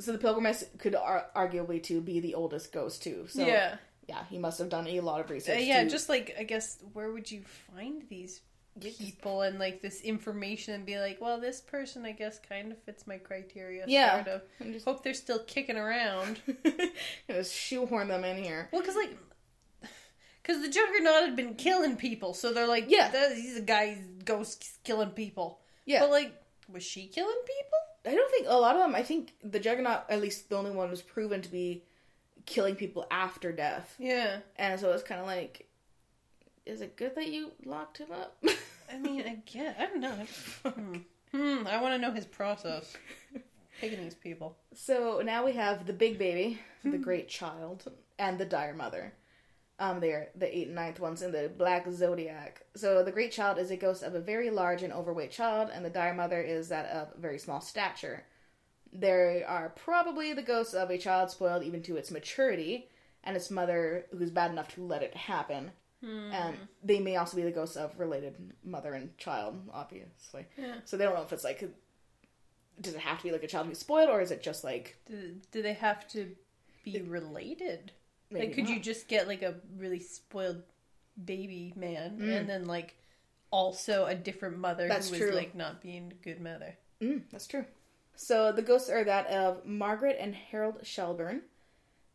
[0.00, 3.26] So the pilgrimess could ar- arguably to be the oldest ghost too.
[3.28, 3.76] So yeah.
[4.08, 5.60] yeah, he must have done a lot of Uh, research.
[5.62, 7.42] yeah, to- just like I guess where would you
[7.74, 8.40] find these
[8.98, 12.82] people and like this information and be like, well, this person I guess kind of
[12.84, 13.84] fits my criteria.
[13.86, 14.14] Yeah.
[14.24, 14.42] Sort of.
[14.60, 16.40] and just, Hope they're still kicking around.
[17.30, 18.68] just shoehorn them in here.
[18.72, 19.16] Well, because like,
[20.42, 23.10] because the Juggernaut had been killing people, so they're like, Yeah.
[23.10, 25.60] "That- he's a guy, ghost killing people.
[25.84, 26.32] Yeah, But like,
[26.72, 28.12] was she killing people?
[28.12, 28.94] I don't think a lot of them.
[28.94, 31.82] I think the Juggernaut, at least the only one, was proven to be
[32.46, 34.38] killing people after death, Yeah.
[34.56, 35.68] and so it's kind of like,
[36.66, 38.42] is it good that you locked him up?
[38.92, 39.76] I mean, I get.
[39.78, 40.26] I don't know.
[40.64, 40.96] hmm.
[41.32, 42.96] Hmm, I want to know his process.
[43.80, 44.56] Picking these people.
[44.74, 49.12] so now we have the big baby, the great child, and the dire mother.
[49.80, 52.62] Um, they're the eighth and ninth ones in the black zodiac.
[52.76, 55.82] So the great child is a ghost of a very large and overweight child, and
[55.82, 58.24] the dire mother is that of very small stature.
[58.92, 62.90] They are probably the ghosts of a child spoiled even to its maturity,
[63.24, 65.70] and its mother who's bad enough to let it happen.
[66.02, 70.46] And they may also be the ghosts of related mother and child, obviously.
[70.56, 70.76] Yeah.
[70.84, 71.62] So they don't know if it's like,
[72.80, 74.96] does it have to be like a child who's spoiled, or is it just like
[75.06, 76.34] Do, do they have to
[76.84, 77.92] be related?
[78.30, 80.62] Maybe like, could you just get like a really spoiled
[81.22, 82.36] baby man Mm.
[82.40, 82.96] and then like
[83.50, 85.36] also a different mother That's who was true.
[85.36, 86.76] like not being a good mother?
[87.02, 87.64] Mm, that's true.
[88.14, 91.42] So the ghosts are that of Margaret and Harold Shelburne.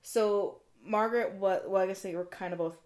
[0.03, 1.69] So Margaret, what?
[1.69, 2.77] Well, I guess they were kind of both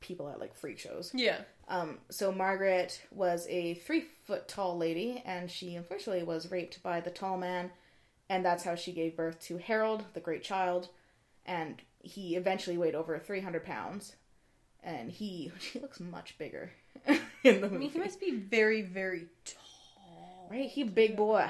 [0.00, 1.12] people at like freak shows.
[1.14, 1.38] Yeah.
[1.68, 7.00] Um, so Margaret was a three foot tall lady, and she unfortunately was raped by
[7.00, 7.70] the tall man,
[8.28, 10.88] and that's how she gave birth to Harold, the great child,
[11.44, 14.16] and he eventually weighed over three hundred pounds,
[14.82, 16.70] and he he looks much bigger
[17.06, 17.88] in the I mean, movie.
[17.88, 20.48] he must be very, very tall.
[20.50, 20.68] right?
[20.68, 21.48] He big boy,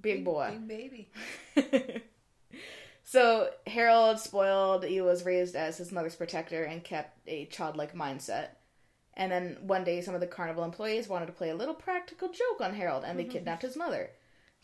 [0.00, 0.58] big boy.
[0.66, 1.08] Big
[1.54, 2.02] baby.
[3.04, 8.48] so Harold, spoiled, he was raised as his mother's protector and kept a childlike mindset.
[9.18, 12.28] And then one day, some of the carnival employees wanted to play a little practical
[12.28, 13.32] joke on Harold, and they mm-hmm.
[13.32, 14.10] kidnapped his mother.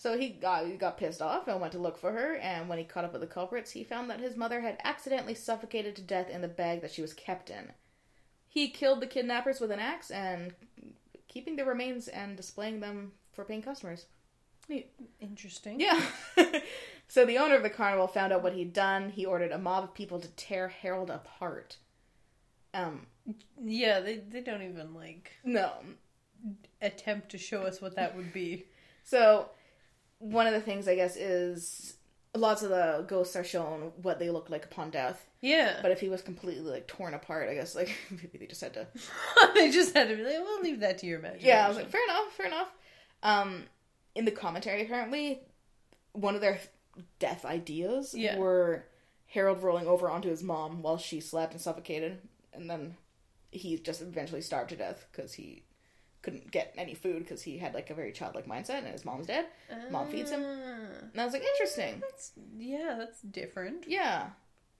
[0.03, 2.35] So he got he got pissed off and went to look for her.
[2.35, 5.35] And when he caught up with the culprits, he found that his mother had accidentally
[5.35, 7.71] suffocated to death in the bag that she was kept in.
[8.49, 10.55] He killed the kidnappers with an axe and
[11.29, 14.07] keeping the remains and displaying them for paying customers.
[15.21, 15.79] Interesting.
[15.79, 16.01] Yeah.
[17.07, 19.09] so the owner of the carnival found out what he'd done.
[19.09, 21.77] He ordered a mob of people to tear Harold apart.
[22.75, 23.07] Um,
[23.63, 25.71] Yeah, they, they don't even like no.
[26.81, 28.65] attempt to show us what that would be.
[29.05, 29.51] So
[30.23, 31.97] one of the things I guess is
[32.35, 35.27] lots of the ghosts are shown what they look like upon death.
[35.41, 35.81] Yeah.
[35.83, 38.73] But if he was completely like torn apart, I guess like maybe they just had
[38.75, 38.87] to
[39.55, 41.49] they just had to be like, we'll leave that to your imagination.
[41.49, 42.69] Yeah, I was like, fair enough, fair enough.
[43.25, 43.65] Um,
[44.15, 45.41] in the commentary, apparently,
[46.13, 46.61] one of their
[47.19, 48.39] death ideas Yeah.
[48.39, 48.85] were
[49.27, 52.19] Harold rolling over onto his mom while she slept and suffocated,
[52.53, 52.97] and then
[53.51, 55.65] he just eventually starved to death because he
[56.23, 59.27] couldn't get any food because he had like a very childlike mindset and his mom's
[59.27, 59.47] dead.
[59.91, 60.43] Mom feeds him.
[60.45, 60.99] Ah.
[61.13, 62.01] And I was like, interesting.
[62.01, 63.85] That's yeah, that's different.
[63.89, 64.29] Yeah.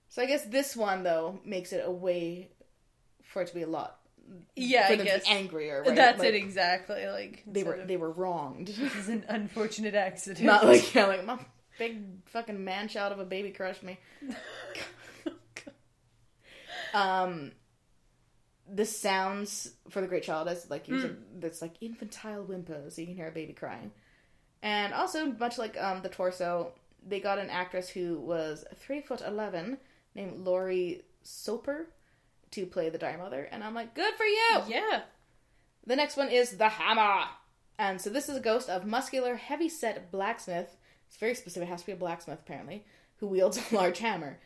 [0.09, 2.49] So I guess this one though makes it a way
[3.23, 3.99] for it to be a lot
[4.55, 5.83] Yeah, for I them guess to be angrier.
[5.85, 5.95] Right?
[5.95, 7.05] that's Like, it exactly.
[7.07, 8.67] Like They were of, they were wronged.
[8.77, 10.45] This is an unfortunate accident.
[10.45, 11.39] Not like yeah, like my
[11.77, 13.99] big fucking man child of a baby crushed me.
[16.93, 17.51] Um,
[18.73, 23.01] the sounds for the great child is like you said, that's like infantile whimpers, so
[23.01, 23.91] you can hear a baby crying.
[24.61, 26.71] And also, much like um, the torso,
[27.05, 29.77] they got an actress who was three foot eleven,
[30.15, 31.87] named Laurie Soper,
[32.51, 33.47] to play the Dire Mother.
[33.51, 34.61] And I'm like, good for you.
[34.67, 35.01] yeah.
[35.85, 37.25] The next one is the hammer.
[37.77, 40.77] And so this is a ghost of muscular, heavy-set blacksmith.
[41.07, 41.67] It's very specific.
[41.67, 42.85] It has to be a blacksmith, apparently,
[43.17, 44.39] who wields a large hammer.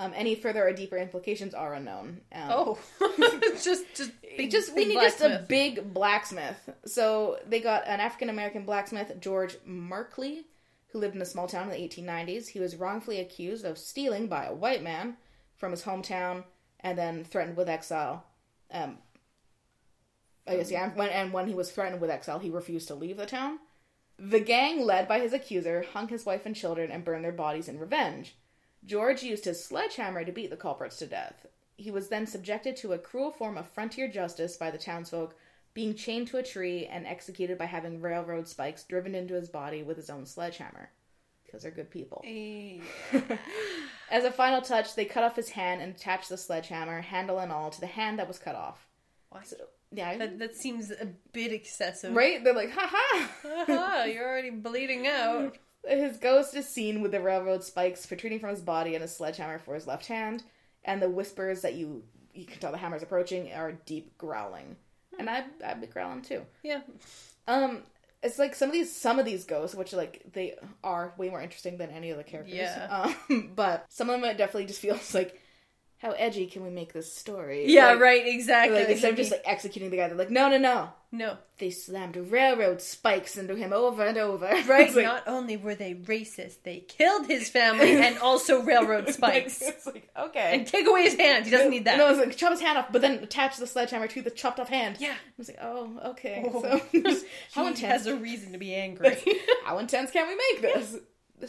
[0.00, 2.20] Um, any further or deeper implications are unknown.
[2.32, 2.78] Um, Oh,
[3.62, 6.70] just just big, just we need just a big blacksmith.
[6.86, 10.46] So they got an African American blacksmith, George Markley,
[10.92, 12.46] who lived in a small town in the 1890s.
[12.46, 15.16] He was wrongfully accused of stealing by a white man
[15.56, 16.44] from his hometown,
[16.78, 18.24] and then threatened with exile.
[18.70, 18.98] Um,
[20.46, 20.90] I guess yeah.
[20.90, 23.58] When and when he was threatened with exile, he refused to leave the town.
[24.16, 27.68] The gang, led by his accuser, hung his wife and children and burned their bodies
[27.68, 28.36] in revenge.
[28.88, 31.46] George used his sledgehammer to beat the culprits to death.
[31.76, 35.36] He was then subjected to a cruel form of frontier justice by the townsfolk,
[35.74, 39.82] being chained to a tree and executed by having railroad spikes driven into his body
[39.82, 40.90] with his own sledgehammer.
[41.44, 42.22] Because they're good people.
[44.10, 47.52] As a final touch, they cut off his hand and attached the sledgehammer, handle and
[47.52, 48.86] all, to the hand that was cut off.
[49.30, 49.42] Why?
[49.44, 49.56] So,
[49.92, 52.14] yeah, That that seems a bit excessive.
[52.14, 52.42] right?
[52.42, 53.30] They're like, ha ha!
[53.42, 55.58] ha ha, you're already bleeding out.
[55.86, 59.58] His ghost is seen with the railroad spikes protruding from his body and a sledgehammer
[59.58, 60.42] for his left hand,
[60.84, 62.04] and the whispers that you
[62.34, 64.76] you can tell the hammer's approaching are deep growling.
[65.18, 66.42] And I I'd be growling too.
[66.62, 66.80] Yeah.
[67.46, 67.82] Um,
[68.22, 71.40] it's like some of these some of these ghosts, which like they are way more
[71.40, 72.54] interesting than any other characters.
[72.54, 73.12] Yeah.
[73.30, 75.40] Um, but some of them it definitely just feels like,
[75.98, 77.64] how edgy can we make this story?
[77.66, 78.78] Yeah, Like- right, exactly.
[78.78, 80.90] Like instead of just like executing the guy, they're like, no, no, no.
[81.10, 81.38] no.
[81.58, 84.46] They slammed railroad spikes into him over and over.
[84.68, 89.60] Right, like- not only were they racist, they killed his family and also railroad spikes.
[89.60, 90.50] it's like okay.
[90.54, 91.46] and take away his hand.
[91.46, 91.98] He doesn't need that.
[91.98, 94.60] No, it's like chop his hand off, but then attach the sledgehammer to the chopped
[94.60, 94.98] off hand.
[95.00, 95.14] Yeah.
[95.14, 96.44] I was like, oh, okay.
[96.46, 96.62] Oh.
[96.62, 96.80] So
[97.54, 97.80] how intense?
[97.80, 99.16] has a reason to be angry.
[99.64, 100.96] how intense can we make this?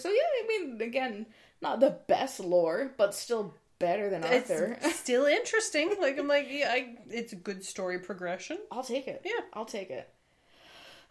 [0.01, 1.25] So yeah, I mean, again,
[1.61, 4.77] not the best lore, but still better than Arthur.
[4.81, 5.95] it's still interesting.
[5.99, 8.57] Like I'm like, yeah, I, it's a good story progression.
[8.71, 9.21] I'll take it.
[9.25, 9.41] Yeah.
[9.53, 10.09] I'll take it.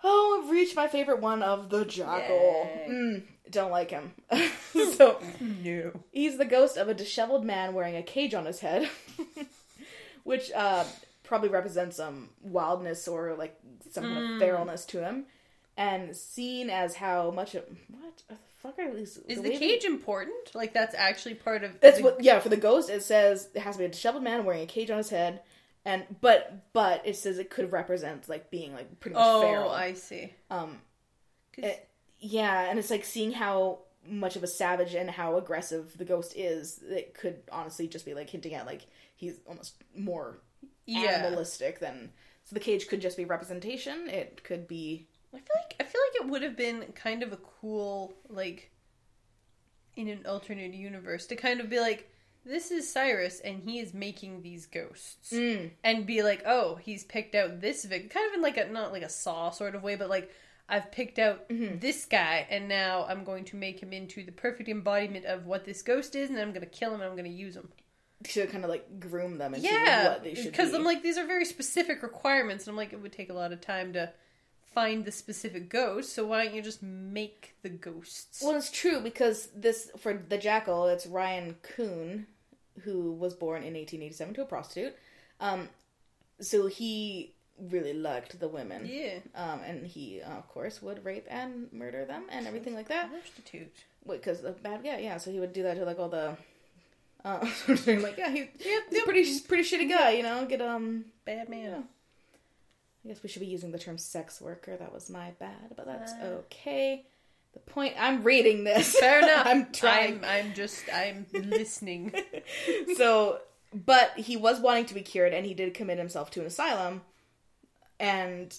[0.04, 2.70] Oh, I've reached my favorite one of the jackal.
[2.88, 4.12] Mm, don't like him.
[4.96, 5.90] so No.
[6.12, 8.88] He's the ghost of a disheveled man wearing a cage on his head,
[10.22, 10.84] which uh,
[11.24, 13.58] probably represents some wildness or like
[13.90, 15.26] some kind of feralness to him,
[15.78, 19.16] and seen as how much of what the fuck are these?
[19.28, 20.54] Is the the cage important?
[20.54, 21.80] Like that's actually part of.
[21.80, 22.22] That's the- what.
[22.22, 24.66] Yeah, for the ghost, it says it has to be a disheveled man wearing a
[24.66, 25.40] cage on his head,
[25.84, 29.70] and but but it says it could represent like being like pretty much Oh, feral.
[29.70, 30.34] I see.
[30.50, 30.78] Um,
[31.56, 31.88] it-
[32.20, 36.34] yeah, and it's like seeing how much of a savage and how aggressive the ghost
[36.36, 36.82] is.
[36.82, 40.40] It could honestly just be like hinting at like he's almost more
[40.86, 41.22] yeah.
[41.24, 42.10] animalistic than.
[42.42, 44.08] So the cage could just be representation.
[44.08, 47.32] It could be I feel like I feel like it would have been kind of
[47.32, 48.70] a cool like
[49.96, 52.10] in an alternate universe to kind of be like
[52.44, 57.04] this is Cyrus and he is making these ghosts mm, and be like oh he's
[57.04, 59.82] picked out this victim kind of in like a not like a saw sort of
[59.82, 60.30] way but like
[60.68, 61.78] I've picked out Mm-hmm.
[61.78, 65.64] this guy and now I'm going to make him into the perfect embodiment of what
[65.64, 67.56] this ghost is and then I'm going to kill him and I'm going to use
[67.56, 67.68] him
[68.24, 70.76] to kind of like groom them into yeah what they should because be.
[70.76, 73.52] I'm like these are very specific requirements and I'm like it would take a lot
[73.52, 74.12] of time to
[74.78, 79.00] find the specific ghost so why don't you just make the ghosts Well, it's true
[79.00, 82.26] because this for the jackal, it's Ryan Kuhn,
[82.84, 84.94] who was born in 1887 to a prostitute.
[85.40, 85.68] Um,
[86.40, 87.34] so he
[87.72, 88.86] really liked the women.
[88.86, 92.88] yeah Um, and he, uh, of course, would rape and murder them and everything like
[92.88, 93.10] that.
[93.10, 93.74] prostitute
[94.04, 95.16] Wait, Because the bad guy, yeah.
[95.18, 96.36] So he would do that to like all the.
[97.24, 97.40] Uh,
[98.06, 100.46] like yeah, he, he's a pretty pretty shitty guy, you know.
[100.46, 101.82] Get um, bad man Yeah.
[103.04, 104.76] I guess we should be using the term sex worker.
[104.76, 106.40] That was my bad, but that's Uh.
[106.46, 107.06] okay.
[107.54, 108.94] The point I'm reading this.
[108.98, 110.24] fair enough I'm trying.
[110.24, 112.12] I'm, I'm just I'm listening
[112.96, 113.40] so,
[113.72, 117.02] but he was wanting to be cured, and he did commit himself to an asylum.
[118.00, 118.56] And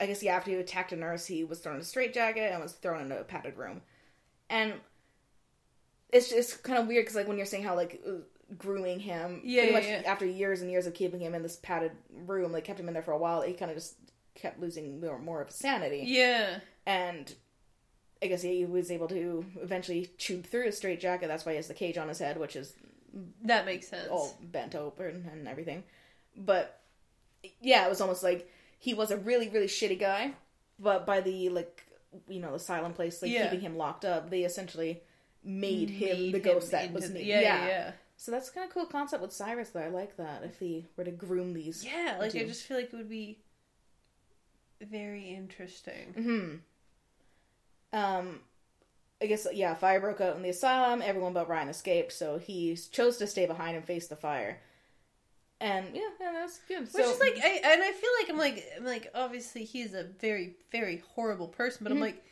[0.00, 2.62] I guess yeah, after he attacked a nurse, he was thrown in a straitjacket and
[2.62, 3.82] was thrown in a padded room.
[4.48, 4.74] And
[6.12, 8.00] it's just kind of weird because like when you're saying how like
[8.58, 10.10] grooming him, Yeah, pretty yeah, much yeah.
[10.10, 12.94] after years and years of keeping him in this padded room, they kept him in
[12.94, 13.94] there for a while, he kind of just
[14.34, 17.34] kept losing more, more of his sanity yeah and
[18.22, 21.28] I guess he was able to eventually chew through his straight jacket.
[21.28, 22.72] That's why he has the cage on his head, which is
[23.44, 25.84] that makes sense all bent open and everything.
[26.36, 26.80] But
[27.60, 30.32] yeah, it was almost like he was a really really shitty guy,
[30.78, 31.84] but by the like
[32.28, 33.44] you know asylum place like Yeah.
[33.44, 35.02] keeping him locked up, they essentially
[35.42, 37.26] made him Made the him ghost that was the- needed.
[37.28, 37.92] yeah, yeah, yeah.
[38.16, 39.80] So that's kind of cool concept with Cyrus though.
[39.80, 41.84] I like that if he were to groom these.
[41.84, 43.38] Yeah, like I just feel like it would be
[44.80, 46.62] very interesting.
[47.92, 47.96] Hmm.
[47.96, 48.40] Um,
[49.22, 49.74] I guess yeah.
[49.74, 51.02] Fire broke out in the asylum.
[51.02, 54.60] Everyone but Ryan escaped, so he chose to stay behind and face the fire.
[55.60, 56.80] And yeah, yeah that's good.
[56.80, 59.94] Which so, is like, I, and I feel like I'm like, I'm like, obviously he's
[59.94, 62.02] a very, very horrible person, but I'm Mhm.
[62.02, 62.24] like,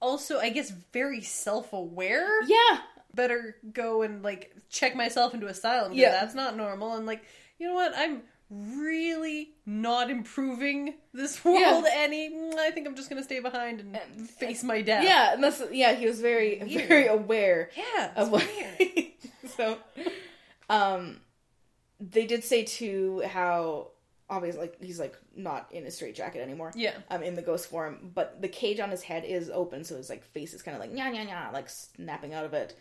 [0.00, 2.42] also, I guess, very self aware.
[2.44, 2.80] yeah,
[3.14, 5.92] Better go and like check myself into asylum.
[5.92, 6.10] Yeah.
[6.10, 6.94] that's not normal.
[6.96, 7.24] And like,
[7.58, 7.92] you know what?
[7.96, 12.26] I'm really not improving this world any.
[12.58, 15.04] I think I'm just gonna stay behind and, And- face my death.
[15.04, 15.94] yeah, and that's yeah.
[15.94, 16.88] He was very Weird.
[16.88, 18.46] very aware yeah, of what.
[19.56, 19.78] so,
[20.68, 21.20] um,
[22.00, 23.88] they did say too how
[24.30, 26.72] obviously like he's like not in a straitjacket anymore.
[26.74, 29.96] Yeah, um, in the ghost form, but the cage on his head is open, so
[29.96, 32.76] his like face is kind of like yeah yeah yeah like snapping out of it.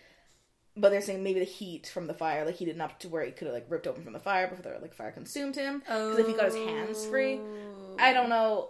[0.76, 3.32] But they're saying maybe the heat from the fire, like heated enough to where he
[3.32, 5.80] could have like ripped open from the fire before the like fire consumed him.
[5.80, 7.40] Because if he got his hands free,
[8.00, 8.70] I don't know.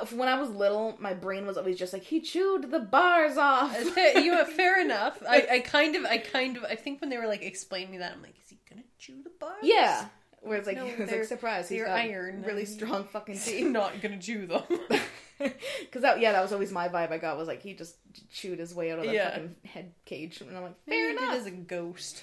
[0.00, 3.36] Uh, When I was little, my brain was always just like he chewed the bars
[3.36, 3.76] off.
[3.94, 5.22] Fair, you know, fair enough.
[5.28, 8.12] I, I kind of, I kind of, I think when they were like explaining that,
[8.12, 9.58] I'm like, is he gonna chew the bars?
[9.62, 10.06] yeah,
[10.44, 13.34] where it's like No, it was they're- like surprise, he's got iron really strong fucking
[13.34, 13.66] he's teeth.
[13.66, 14.62] not gonna chew them.
[15.36, 17.10] Because that yeah, that was always my vibe.
[17.10, 17.96] I got was like he just
[18.30, 19.30] chewed his way out of the Yeah.
[19.30, 21.34] fucking head cage, and I'm like Maybe fair did enough.
[21.34, 22.22] as a ghost.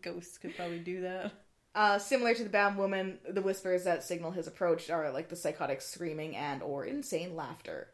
[0.00, 1.32] Ghosts could probably do that.
[1.74, 5.34] Uh, similar to the bound woman, the whispers that signal his approach are like the
[5.34, 7.88] psychotic screaming and or insane laughter.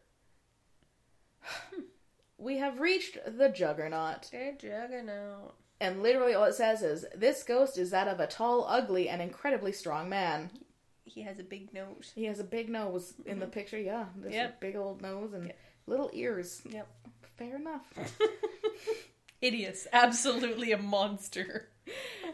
[2.37, 5.55] we have reached the juggernaut, They're juggernaut.
[5.81, 9.21] And literally all it says is, "This ghost is that of a tall, ugly, and
[9.21, 10.49] incredibly strong man.
[11.03, 12.11] He has a big nose.
[12.15, 13.77] He has a big nose in the picture.
[13.79, 14.61] Yeah, this Yep.
[14.61, 15.57] big old nose and Yep.
[15.87, 16.61] little ears.
[16.69, 16.87] Yep.
[17.37, 17.91] Fair enough.
[19.41, 19.87] Hideous.
[19.91, 21.69] Absolutely a monster.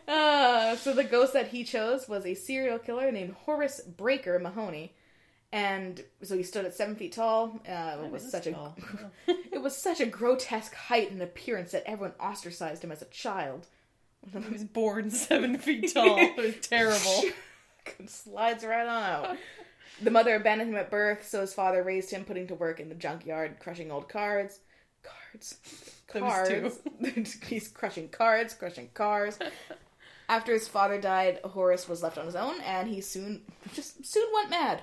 [0.08, 4.94] Uh, so the ghost that he chose was a serial killer named Horace Breaker Mahoney,
[5.52, 7.60] and so he stood at seven feet tall.
[7.68, 8.74] Uh, it was such a
[9.28, 13.68] it was such a grotesque height and appearance that everyone ostracized him as a child.
[14.34, 16.18] He was born seven feet tall.
[16.20, 17.24] It was terrible.
[18.08, 19.38] Slides right on out.
[20.02, 22.90] The mother abandoned him at birth, so his father raised him, putting to work in
[22.90, 24.60] the junkyard, crushing old cards.
[25.02, 25.58] Cards.
[26.08, 26.80] Cards.
[27.48, 29.40] He's crushing cards, crushing cars.
[30.28, 33.44] After his father died, Horace was left on his own, and he soon
[33.74, 34.82] just soon went mad.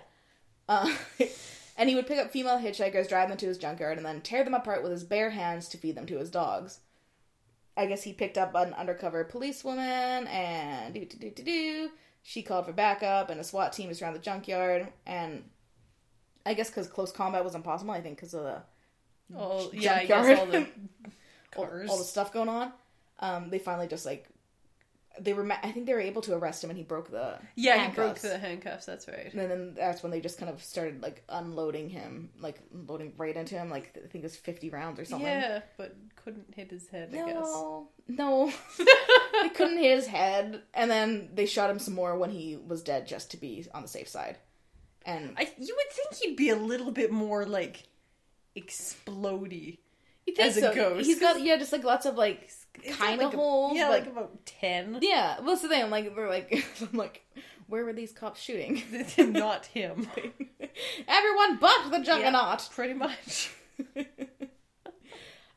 [0.69, 0.95] Uh,
[1.77, 4.45] and he would pick up female hitchhikers, drive them to his junkyard, and then tear
[4.45, 6.81] them apart with his bare hands to feed them to his dogs.
[7.77, 11.91] I guess he picked up an undercover policewoman, and do do do do do.
[12.23, 14.89] She called for backup, and a SWAT team is around the junkyard.
[15.07, 15.45] And
[16.47, 18.62] I guess because close combat was impossible, I think because of the
[19.37, 20.39] Oh, yeah, junkyard.
[20.39, 20.67] all the
[21.57, 22.73] all, all the stuff going on.
[23.21, 24.27] Um, they finally just like
[25.21, 25.51] they were.
[25.51, 28.19] I think they were able to arrest him, and he broke the yeah, he broke
[28.19, 28.23] handcuffs.
[28.23, 28.87] the handcuffs.
[28.87, 29.33] That's right.
[29.33, 33.37] And then that's when they just kind of started like unloading him, like loading right
[33.37, 33.71] into him.
[33.71, 35.27] Like I think it was fifty rounds or something.
[35.27, 37.11] Yeah, but couldn't hit his head.
[37.12, 37.29] I guess.
[37.29, 38.53] No, no,
[39.43, 42.83] they couldn't hit his head, and then they shot him some more when he was
[42.83, 44.39] dead, just to be on the safe side.
[45.07, 47.85] And I you would think he'd be a little bit more like
[50.25, 51.07] think as a ghost.
[51.07, 52.51] He's got yeah, just like lots of like
[52.93, 53.77] kind of like a- holes.
[53.77, 54.99] Yeah, like, like about ten.
[55.01, 55.37] yeah.
[55.39, 55.89] well, What's the thing?
[55.91, 57.25] Like they're like I'm like,
[57.68, 58.83] where were these cops shooting?
[59.18, 60.09] Not him.
[61.09, 62.68] Everyone but the juggernaut.
[62.72, 63.51] Pretty much.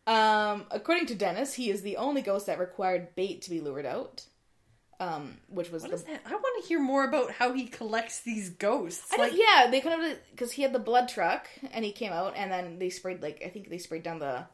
[0.06, 3.86] Um, according to Dennis, he is the only ghost that required bait to be lured
[3.86, 4.24] out.
[5.00, 6.22] Um, which was What the that?
[6.26, 9.06] I want to hear more about how he collects these ghosts.
[9.14, 12.12] I like, yeah, they kind of because he had the blood truck and he came
[12.12, 14.46] out and then they sprayed like I think they sprayed down the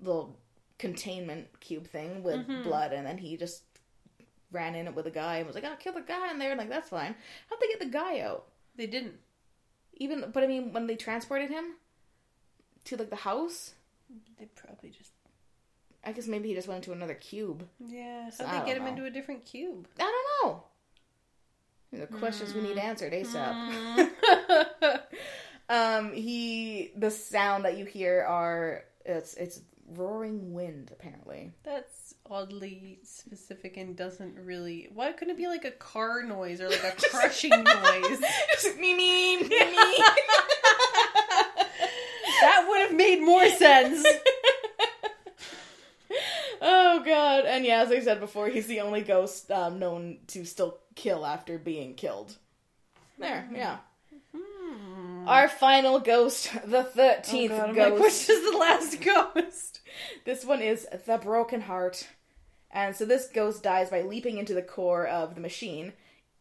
[0.00, 0.38] little
[0.80, 2.62] containment cube thing with Mm-hmm.
[2.64, 3.62] blood and then he just
[4.52, 6.50] ran in it with a guy and was like, "I'll kill the guy in there."
[6.50, 7.14] And like that's fine.
[7.48, 8.46] How'd they get the guy out?
[8.76, 9.14] they didn't.
[10.04, 11.74] Even, but I mean, when they transported him
[12.86, 13.74] to like the house,
[14.38, 15.12] They probably just.
[16.02, 17.68] I guess maybe he just went into another cube.
[17.78, 18.30] Yeah.
[18.30, 18.90] So How'd they get him know.
[18.90, 19.86] into a different cube?
[20.00, 20.62] I don't know.
[21.92, 22.84] The questions we need Mm.
[22.84, 23.56] answered ASAP.
[25.68, 29.60] um, he the sound that you hear are it's it's
[29.94, 31.52] roaring wind apparently.
[31.64, 34.88] That's oddly specific and doesn't really.
[34.92, 38.22] Why couldn't it be like a car noise or like a crushing noise?
[38.52, 39.48] Just me me me.
[42.40, 44.04] That would have made more sense.
[44.06, 44.18] oh
[47.00, 47.44] Oh god!
[47.46, 51.24] And yeah, as I said before, he's the only ghost um, known to still kill
[51.24, 52.36] after being killed.
[53.18, 53.78] There, yeah.
[55.30, 58.28] Our final ghost, the Oh thirteenth God, I'm like, ghost.
[58.28, 59.80] which is the last ghost?
[60.24, 62.08] This one is the broken heart.
[62.70, 65.92] And so this ghost dies by leaping into the core of the machine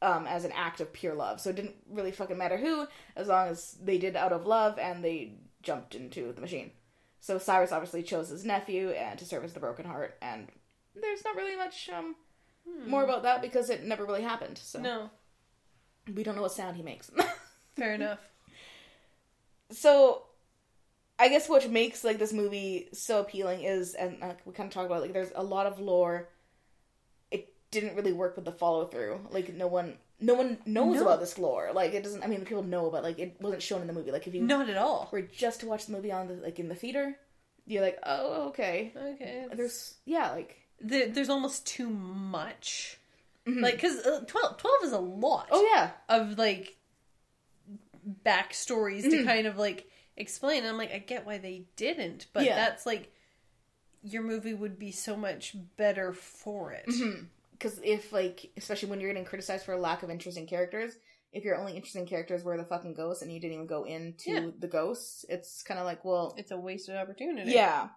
[0.02, 1.42] um, as an act of pure love.
[1.42, 4.78] So it didn't really fucking matter who, as long as they did out of love
[4.78, 5.34] and they
[5.64, 6.72] jumped into the machine.
[7.20, 10.48] So Cyrus obviously chose his nephew and to serve as the broken heart, and
[10.96, 12.16] there's not really much um,
[12.88, 14.58] more about that because it never really happened.
[14.58, 15.10] So No,
[16.16, 17.12] we don't know what sound he makes.
[17.76, 18.20] fair enough.
[19.72, 20.24] So
[21.18, 24.74] I guess what makes like this movie so appealing is, and uh, we kind of
[24.74, 26.30] talked about like there's a lot of lore.
[27.32, 29.20] It didn't really work with the follow through.
[29.32, 31.02] Like no one, no one knows No.
[31.04, 31.72] about this lore.
[31.74, 32.24] Like it doesn't.
[32.24, 34.12] I mean, people know, but like it wasn't shown in the movie.
[34.12, 35.10] Like if you Not at all.
[35.12, 37.18] were just to watch the movie on the like in the theater,
[37.68, 38.94] you're like, oh okay.
[38.96, 39.46] Okay.
[39.54, 42.98] There's yeah, like There, there's almost too much.
[43.46, 43.62] mhm.
[43.62, 46.78] Like, because uh, 12, 12 is a lot oh yeah, of, like,
[48.26, 49.26] backstories to Mhm.
[49.26, 49.88] kind of, like,
[50.18, 50.60] explain.
[50.60, 52.56] And I'm like, I get why they didn't, but Yeah.
[52.56, 53.12] that's, like,
[54.02, 56.86] your movie would be so much better for it.
[57.52, 60.96] because if like especially when you're getting criticized for a lack of interesting characters.
[61.34, 64.32] If your only interesting characters were the fucking ghosts and you didn't even go into
[64.32, 64.50] Yeah.
[64.58, 67.52] the ghosts, it's kind of like, well, It's a wasted opportunity.
[67.52, 67.90] Yeah.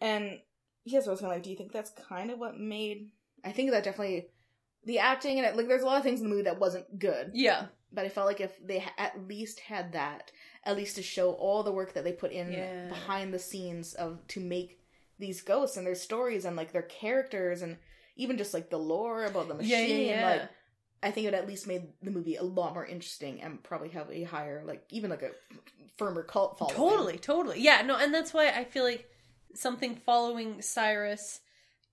[0.00, 0.40] And
[0.84, 3.10] here's what I was kind of like, do you think that's kind of what made
[3.42, 4.28] I think that definitely
[4.84, 6.98] the acting and it, like there's a lot of things in the movie that wasn't
[6.98, 7.30] good.
[7.34, 7.66] Yeah.
[7.92, 10.32] But I felt like if they ha- at least had that,
[10.64, 12.88] at least to show all the work that they put in Yeah.
[12.88, 14.78] behind the scenes of to make
[15.18, 17.76] these ghosts and their stories and like their characters and
[18.16, 20.30] even just like the lore about the machine Yeah, yeah, yeah.
[20.30, 20.48] like
[21.04, 24.10] I think it at least made the movie a lot more interesting and probably have
[24.10, 25.30] a higher like even like a
[25.96, 26.76] firmer cult following.
[26.76, 27.60] Totally, totally.
[27.60, 29.08] Yeah, no, and that's why I feel like
[29.54, 31.40] something following Cyrus,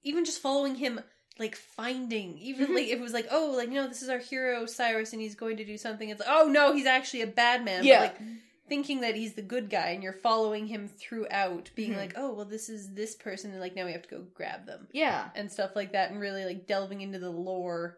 [0.03, 1.01] even just following him,
[1.39, 2.75] like finding, even Mhm.
[2.75, 5.35] like if it was like, oh, like no, this is our hero Cyrus, and he's
[5.35, 6.09] going to do something.
[6.09, 7.83] It's like, oh no, he's actually a bad man.
[7.83, 7.99] Yeah.
[8.07, 8.29] But, like
[8.67, 11.97] thinking that he's the good guy, and you're following him throughout, being Mhm.
[11.97, 14.67] like, oh, well, this is this person, and like now we have to go grab
[14.67, 15.29] them Yeah.
[15.35, 17.97] and stuff like that, and really like delving into the lore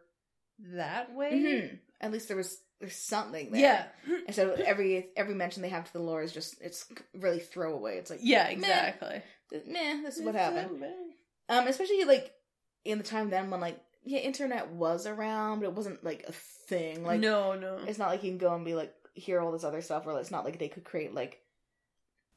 [0.59, 1.67] that way.
[1.69, 3.61] hmm At least there was there's something there.
[4.07, 7.39] Yeah, And so every every mention they have to the lore is just it's really
[7.39, 7.97] throwaway.
[7.97, 8.51] It's like yeah, Meh.
[8.53, 9.21] exactly.
[9.67, 10.83] meh, this is what happened.
[11.49, 12.33] Um, especially like
[12.85, 16.31] in the time then when like yeah, internet was around, but it wasn't like a
[16.31, 17.03] thing.
[17.03, 17.79] Like no, no.
[17.87, 20.19] it's not like you can go and be like hear all this other stuff, or
[20.19, 21.41] it's not like they could create like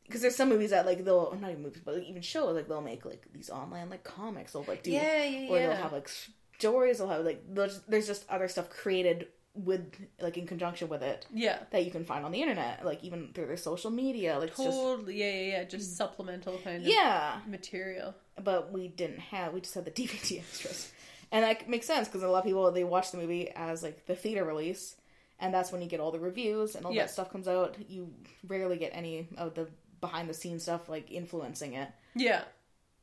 [0.06, 2.68] because there's some movies that like they'll not even movies, but like, even shows like
[2.68, 4.52] they'll make like these online like comics.
[4.52, 5.68] They'll like do yeah, yeah, or yeah.
[5.68, 6.10] they'll have like
[6.58, 6.98] stories.
[6.98, 11.26] They'll have like there's, there's just other stuff created with like in conjunction with it
[11.32, 11.58] yeah.
[11.70, 14.38] that you can find on the internet, like even through their social media.
[14.38, 15.64] Like it's just Totally, yeah, yeah, yeah.
[15.64, 15.96] Just mm.
[15.96, 18.14] supplemental kind of yeah, material.
[18.42, 19.52] But we didn't have.
[19.52, 20.92] We just had the DVD extras,
[21.32, 24.06] and that makes sense because a lot of people they watch the movie as like
[24.06, 24.96] the theater release,
[25.40, 27.02] and that's when you get all the reviews and all Yeah.
[27.02, 27.76] that stuff comes out.
[27.88, 28.12] You
[28.46, 29.68] rarely get any of the
[30.00, 32.42] behind the scenes stuff like influencing it, Yeah,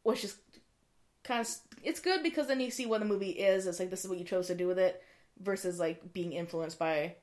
[0.04, 0.36] which is
[1.24, 1.50] kind of
[1.84, 3.66] it's good because then you see what the movie is.
[3.68, 5.02] It's like this is what you chose to do with it
[5.40, 7.16] versus like being influenced by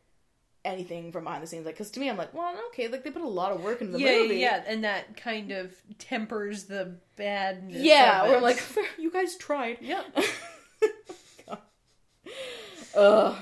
[0.68, 1.66] anything from behind the scenes.
[1.66, 3.80] Like because to me, I'm like, well, okay, like they put a lot of work
[3.80, 4.36] into the yeah, movie.
[4.36, 7.82] yeah, and that kind of tempers the badness.
[7.82, 8.42] Yeah, it.
[8.42, 8.62] Like,
[8.98, 9.78] you guys tried.
[9.80, 10.02] Yeah.
[12.96, 13.36] Ugh.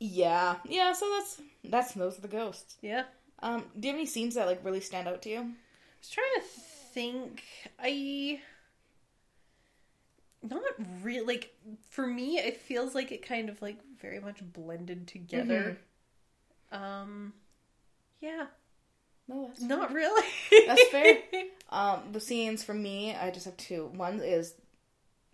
[0.00, 0.92] Yeah, yeah.
[0.92, 2.76] So that's that's those are the ghosts.
[2.82, 3.04] Yeah.
[3.40, 5.38] Um, do you have any scenes that like really stand out to you?
[5.38, 5.44] I
[6.00, 6.42] was trying to
[6.94, 7.42] think.
[7.78, 8.40] I
[10.42, 10.62] not
[11.02, 11.54] really like
[11.90, 12.38] for me.
[12.38, 15.60] It feels like it kind of like very much blended together.
[15.62, 15.82] Mm-hmm.
[16.72, 17.32] Um,
[18.20, 18.46] yeah,
[19.28, 20.26] No, that's not really.
[20.66, 21.18] That's fair.
[21.70, 23.90] Um, the scenes for me, I just have two.
[23.92, 24.54] One is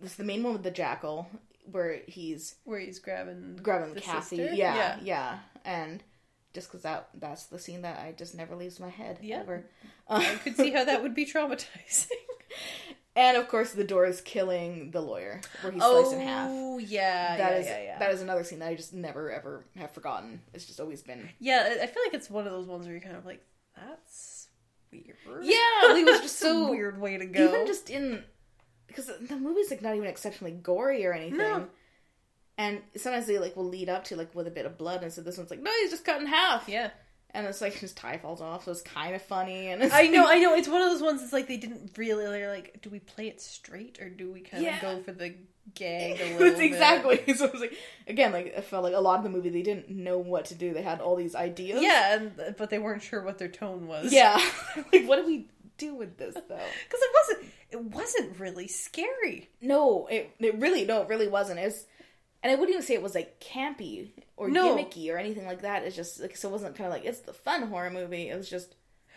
[0.00, 1.28] this is the main one with the jackal,
[1.70, 4.42] where he's Where he's grabbing grabbing sister?
[4.52, 4.98] Yeah, Yeah.
[5.00, 6.02] yeah, and
[6.54, 9.42] just because that that's the scene that I just never leaves my head Yeah.
[9.42, 9.64] ever.
[10.08, 12.08] I could see how that would be traumatizing.
[13.16, 16.48] and of course, the door is killing the lawyer, where he's sliced in half.
[16.50, 17.98] Oh yeah, That yeah, is yeah, yeah.
[17.98, 20.40] that is another scene that I just never ever have forgotten.
[20.52, 23.02] It's just always been Yeah, I feel like it's one of those ones where you're
[23.02, 23.44] kind of like,
[23.76, 24.48] that's
[24.92, 25.16] weird.
[25.44, 25.96] yeah.
[25.96, 27.48] It was just so weird way to go.
[27.48, 28.22] even just in
[28.86, 31.38] because the movie's like not even exceptionally gory or anything.
[31.38, 31.66] No.
[32.56, 35.12] And sometimes they like will lead up to like with a bit of blood, and
[35.12, 36.68] so this one's like, no, he's just cut in half.
[36.68, 36.90] yeah,
[37.34, 39.66] And it's like his tie falls off, so it's kind of funny.
[39.68, 40.54] And it's I know, I know.
[40.54, 41.20] It's one of those ones.
[41.22, 42.24] It's like they didn't really.
[42.24, 44.76] They're like, do we play it straight or do we kind Yeah.
[44.76, 45.34] of go for the
[45.74, 46.64] gag a little It's bit?
[46.66, 47.24] exactly.
[47.36, 47.76] So it was like
[48.06, 50.54] again, like I felt like a lot of the movie they didn't know what to
[50.54, 50.72] do.
[50.72, 51.82] They had all these ideas.
[51.82, 54.12] Yeah, and, but they weren't sure what their tone was.
[54.12, 54.40] yeah.
[54.92, 56.40] like what do we do with this though?
[56.54, 57.52] because it wasn't.
[57.72, 59.48] it wasn't really scary.
[59.60, 61.58] No, it it really no, it really wasn't.
[61.58, 61.86] It was,
[62.44, 64.76] and I wouldn't even say it was like campy or No.
[64.76, 65.82] gimmicky or anything like that.
[65.82, 68.28] It's just like so it wasn't kind of like it's the fun horror movie.
[68.28, 68.76] It was just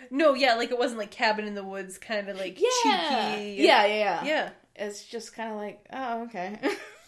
[0.10, 3.62] No, yeah, like it wasn't like Cabin in the Woods kind of like yeah, cheeky.
[3.62, 4.24] yeah, yeah, yeah.
[4.26, 4.50] Yeah.
[4.80, 6.58] It's just kind of like oh okay,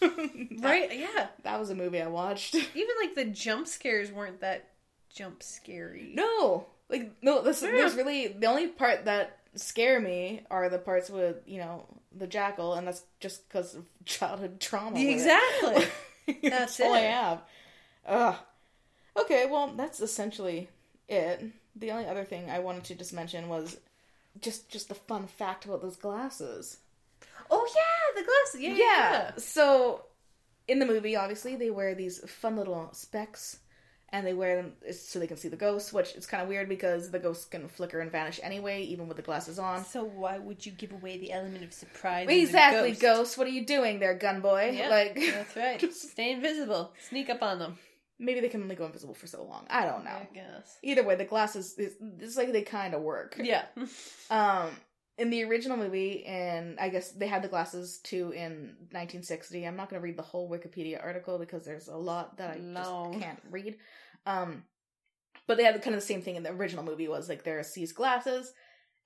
[0.60, 0.98] Right?
[0.98, 1.28] Yeah.
[1.44, 2.54] That was a movie I watched.
[2.74, 4.68] Even like the jump scares weren't that
[5.14, 6.12] jump scary.
[6.14, 7.42] No, like no.
[7.42, 7.70] This, Yeah.
[7.70, 12.26] There's really the only part that scare me are the parts with you know the
[12.26, 14.98] jackal, and that's just because of childhood trauma.
[14.98, 15.84] Exactly.
[16.42, 17.42] that's, That's all I have.
[18.06, 18.36] Ugh.
[19.16, 20.68] Okay, well that's essentially
[21.08, 21.44] it.
[21.76, 23.76] The only other thing I wanted to just mention was
[24.40, 26.78] just just the fun fact about those glasses.
[27.50, 28.60] Oh yeah, the glasses.
[28.60, 29.12] Yeah, yeah.
[29.12, 29.30] yeah.
[29.36, 30.04] So
[30.68, 33.58] in the movie, obviously, they wear these fun little specs,
[34.12, 35.92] and they wear them so they can see the ghosts.
[35.92, 39.16] Which is kind of weird because the ghosts can flicker and vanish anyway, even with
[39.16, 39.84] the glasses on.
[39.84, 42.28] So why would you give away the element of surprise?
[42.28, 43.00] Exactly, ghost?
[43.00, 43.38] ghost.
[43.38, 44.72] What are you doing there, gun boy?
[44.74, 45.92] Yeah, Like, that's right.
[45.94, 46.92] Stay invisible.
[47.08, 47.78] Sneak up on them.
[48.18, 49.64] maybe they can only go invisible for so long.
[49.70, 50.10] I don't know.
[50.10, 50.76] I guess.
[50.82, 53.38] Either way, the glasses it's, it's like they kind of work.
[53.42, 53.64] Yeah.
[54.30, 54.70] Um,
[55.20, 59.66] in the original movie, and I guess they had the glasses too in 1960.
[59.66, 62.58] I'm not going to read the whole Wikipedia article because there's a lot that I
[62.58, 63.12] Long.
[63.12, 63.76] just can't read.
[64.24, 64.64] Um,
[65.46, 67.06] but they had kind of the same thing in the original movie.
[67.06, 68.54] Was like there are these glasses,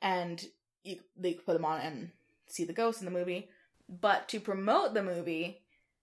[0.01, 0.41] and
[0.85, 2.11] you they put them on and
[2.47, 3.49] see the ghost in the movie.
[3.89, 5.63] But to promote the movie,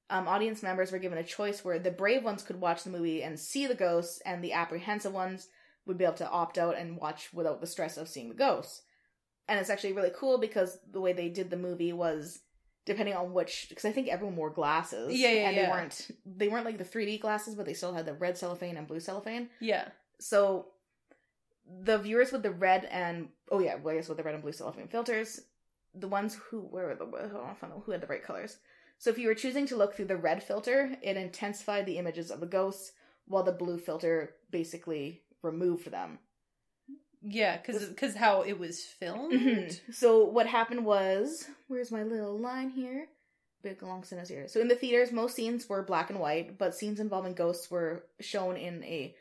[0.10, 3.24] um, audience members were given a choice where the brave ones could watch the movie
[3.24, 5.48] and see the ghosts, and the apprehensive ones
[5.86, 8.82] would be able to opt out and watch without the stress of seeing the ghosts.
[9.52, 12.40] And it's actually really cool because the way they did the movie was
[12.86, 15.14] depending on which because I think everyone wore glasses.
[15.14, 18.06] Yeah, yeah, and they weren't they weren't like the 3D glasses, but they still had
[18.06, 19.50] the red cellophane and blue cellophane.
[19.60, 19.90] yeah.
[20.20, 20.68] So
[21.84, 24.44] the viewers with the red and oh yeah, well, I guess with the red and
[24.44, 25.42] blue cellophane filters,
[25.94, 28.58] the ones who where were the oh, I don't know who had the right colors.
[29.00, 32.32] So if you were choosing to look through the red filter, it intensified the images
[32.32, 32.94] of the ghosts,
[33.26, 36.20] while the blue filter basically removed them.
[37.24, 39.34] Yeah, because because how it was filmed.
[39.34, 39.94] Mhm.
[39.94, 43.08] So what happened was, where's my little line here?
[43.62, 44.48] Big long sentence here.
[44.48, 48.06] So in the theaters, most scenes were black and white, but scenes involving ghosts were
[48.20, 49.16] shown in a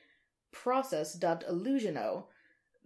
[0.51, 2.27] process dubbed Illusion-O.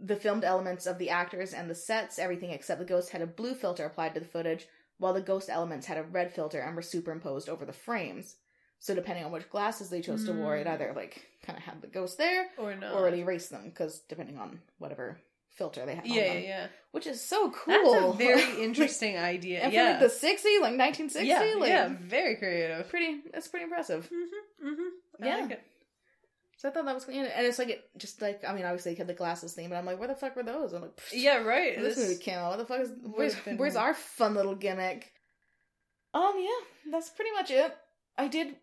[0.00, 3.26] The filmed elements of the actors and the sets, everything except the ghosts, had a
[3.26, 4.66] blue filter applied to the footage,
[4.98, 8.36] while the ghost elements had a red filter and were superimposed over the frames.
[8.84, 10.72] So depending on which glasses they chose to wear, it Mm.
[10.74, 12.92] either like kind of had the ghost there, Or not.
[12.92, 15.18] or it erased them because depending on whatever
[15.52, 16.06] filter they had.
[16.06, 16.66] yeah, yeah, them yeah.
[16.90, 17.72] which is so cool.
[17.92, 19.60] That's a very interesting idea.
[19.60, 19.98] and yeah.
[19.98, 22.86] for like the 60s, like 1960, yeah, like yeah, very creative.
[22.90, 23.22] pretty.
[23.32, 24.04] That's pretty impressive.
[24.12, 25.24] Mm-hmm, mm-hmm.
[25.24, 25.36] Yeah.
[25.38, 25.62] Like it.
[26.58, 28.92] So I thought that was and and it's like it just like I mean obviously
[28.92, 30.74] they had the glasses thing, but I'm like where the fuck were those?
[30.74, 31.78] I'm like Yeah, right.
[31.80, 32.50] this, This- movie came out.
[32.50, 35.10] What the fuck is where's where's our fun little gimmick?
[36.12, 37.74] Um yeah, that's pretty much it.
[38.16, 38.56] I did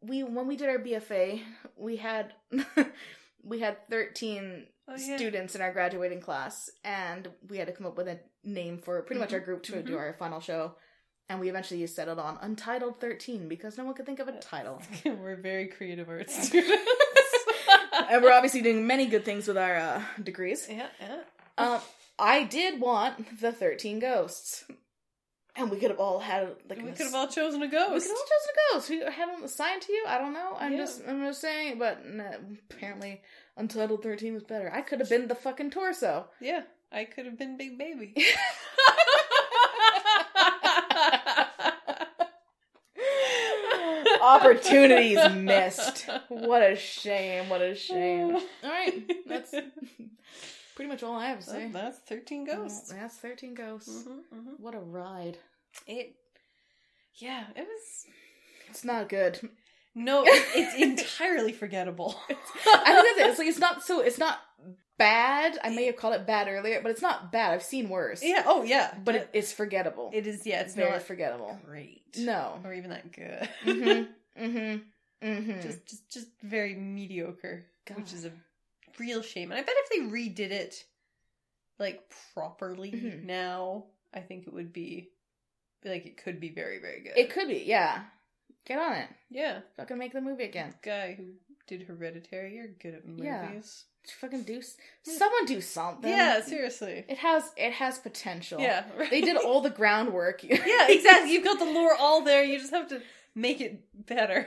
[0.00, 1.42] we when we did our BFA,
[1.76, 2.34] we had
[3.42, 5.16] we had 13 Oh, yeah.
[5.16, 9.02] students in our graduating class and we had to come up with a name for
[9.02, 9.98] pretty much our group to do mhm.
[9.98, 10.76] our final show
[11.28, 14.80] and we eventually settled on untitled 13 because no one could think of a title
[15.04, 16.84] We're very creative arts students.
[18.08, 21.22] and we're obviously doing many good things with our uh, degrees yeah, yeah.
[21.58, 21.80] um,
[22.16, 24.66] i did want the 13 ghosts
[25.56, 27.92] and we could have all had like We could have all chosen a ghost.
[27.92, 28.90] we could have all chosen a ghost.
[28.90, 30.04] We have them assigned to you.
[30.06, 30.56] I don't know.
[30.58, 30.78] I'm Yeah.
[30.78, 31.78] just I'm just saying.
[31.78, 32.30] But no,
[32.70, 33.22] apparently,
[33.56, 34.70] Untitled Thirteen was better.
[34.72, 36.26] I could have been the fucking torso.
[36.40, 38.14] Yeah, I could have been Big Baby.
[44.20, 46.08] Opportunities missed.
[46.28, 47.48] What a shame.
[47.48, 48.34] What a shame.
[48.36, 49.50] All right, that's
[50.74, 51.70] pretty much all I have to say.
[51.72, 52.90] That's 13 ghosts.
[52.92, 53.90] That's thirteen ghosts.
[54.04, 54.50] Mm-hmm, mm-hmm.
[54.62, 55.38] What a ride.
[55.86, 56.14] It,
[57.14, 58.06] yeah, it was.
[58.68, 59.38] It's not good.
[59.94, 60.74] No, it, it's
[61.08, 62.14] entirely forgettable.
[62.28, 63.30] I think that's it.
[63.30, 64.00] It's like it's not so.
[64.00, 64.38] It's not
[64.98, 65.58] bad.
[65.62, 67.52] I may have called it bad earlier, but it's not bad.
[67.52, 68.22] I've seen worse.
[68.22, 68.42] yeah.
[68.46, 68.94] Oh, yeah.
[69.04, 70.10] but it, it's forgettable.
[70.12, 70.46] it is.
[70.46, 71.58] Yeah, it's very not forgettable.
[71.64, 72.02] great.
[72.18, 72.58] No.
[72.64, 73.48] or even that good.
[73.64, 74.04] Mm-hmm.
[74.38, 75.26] Mm-hmm.
[75.26, 75.60] Mm-hmm.
[75.62, 78.32] just, just, just very mediocre, which is a
[78.98, 79.50] real shame.
[79.50, 80.84] And I bet if they redid it,
[81.78, 82.02] like
[82.34, 83.24] properly Mhm.
[83.24, 85.08] now, I think it would be,
[85.82, 87.12] be like it could be very, very good.
[87.16, 87.62] it could be.
[87.66, 88.02] Yeah.
[88.64, 89.08] Get on it.
[89.30, 89.60] yeah.
[89.76, 90.74] Fucking make the movie again.
[90.82, 91.24] Guy who
[91.68, 93.24] did Hereditary, you're good at movies.
[93.24, 94.12] Yeah.
[94.20, 94.60] Fucking do.
[95.02, 96.08] Someone do something.
[96.10, 97.04] Yeah, seriously.
[97.08, 97.50] It has.
[97.56, 98.60] It has potential.
[98.60, 100.42] Yeah, They did all the groundwork.
[100.44, 100.58] yeah,
[100.88, 101.32] exactly.
[101.32, 102.44] You've got the lore all there.
[102.44, 103.02] You just have to
[103.34, 104.46] make it better.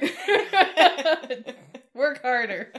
[1.94, 2.72] Work harder.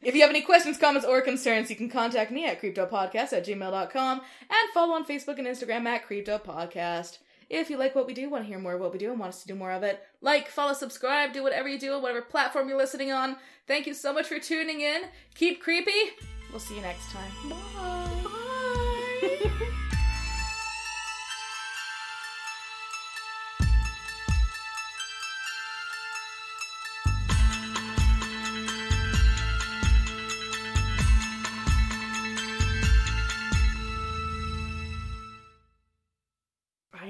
[0.00, 3.44] If you have any questions, comments, or concerns, you can contact me at creepedupodcast at
[3.46, 7.18] gmail.com and follow on Facebook and Instagram at creepedupodcast.
[7.48, 9.20] If you like what we do, want to hear more of what we do, and
[9.20, 12.02] want us to do more of it, like, follow, subscribe, do whatever you do on
[12.02, 13.36] whatever platform you're listening on.
[13.66, 15.02] Thank you so much for tuning in.
[15.34, 15.92] Keep creepy.
[16.50, 17.30] We'll see you next time.
[17.48, 17.56] Bye.
[18.24, 18.45] Bye.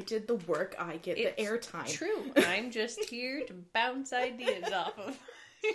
[0.07, 1.89] Did the work, I get It's the airtime.
[1.93, 2.33] True.
[2.47, 5.19] I'm just here to bounce ideas off of.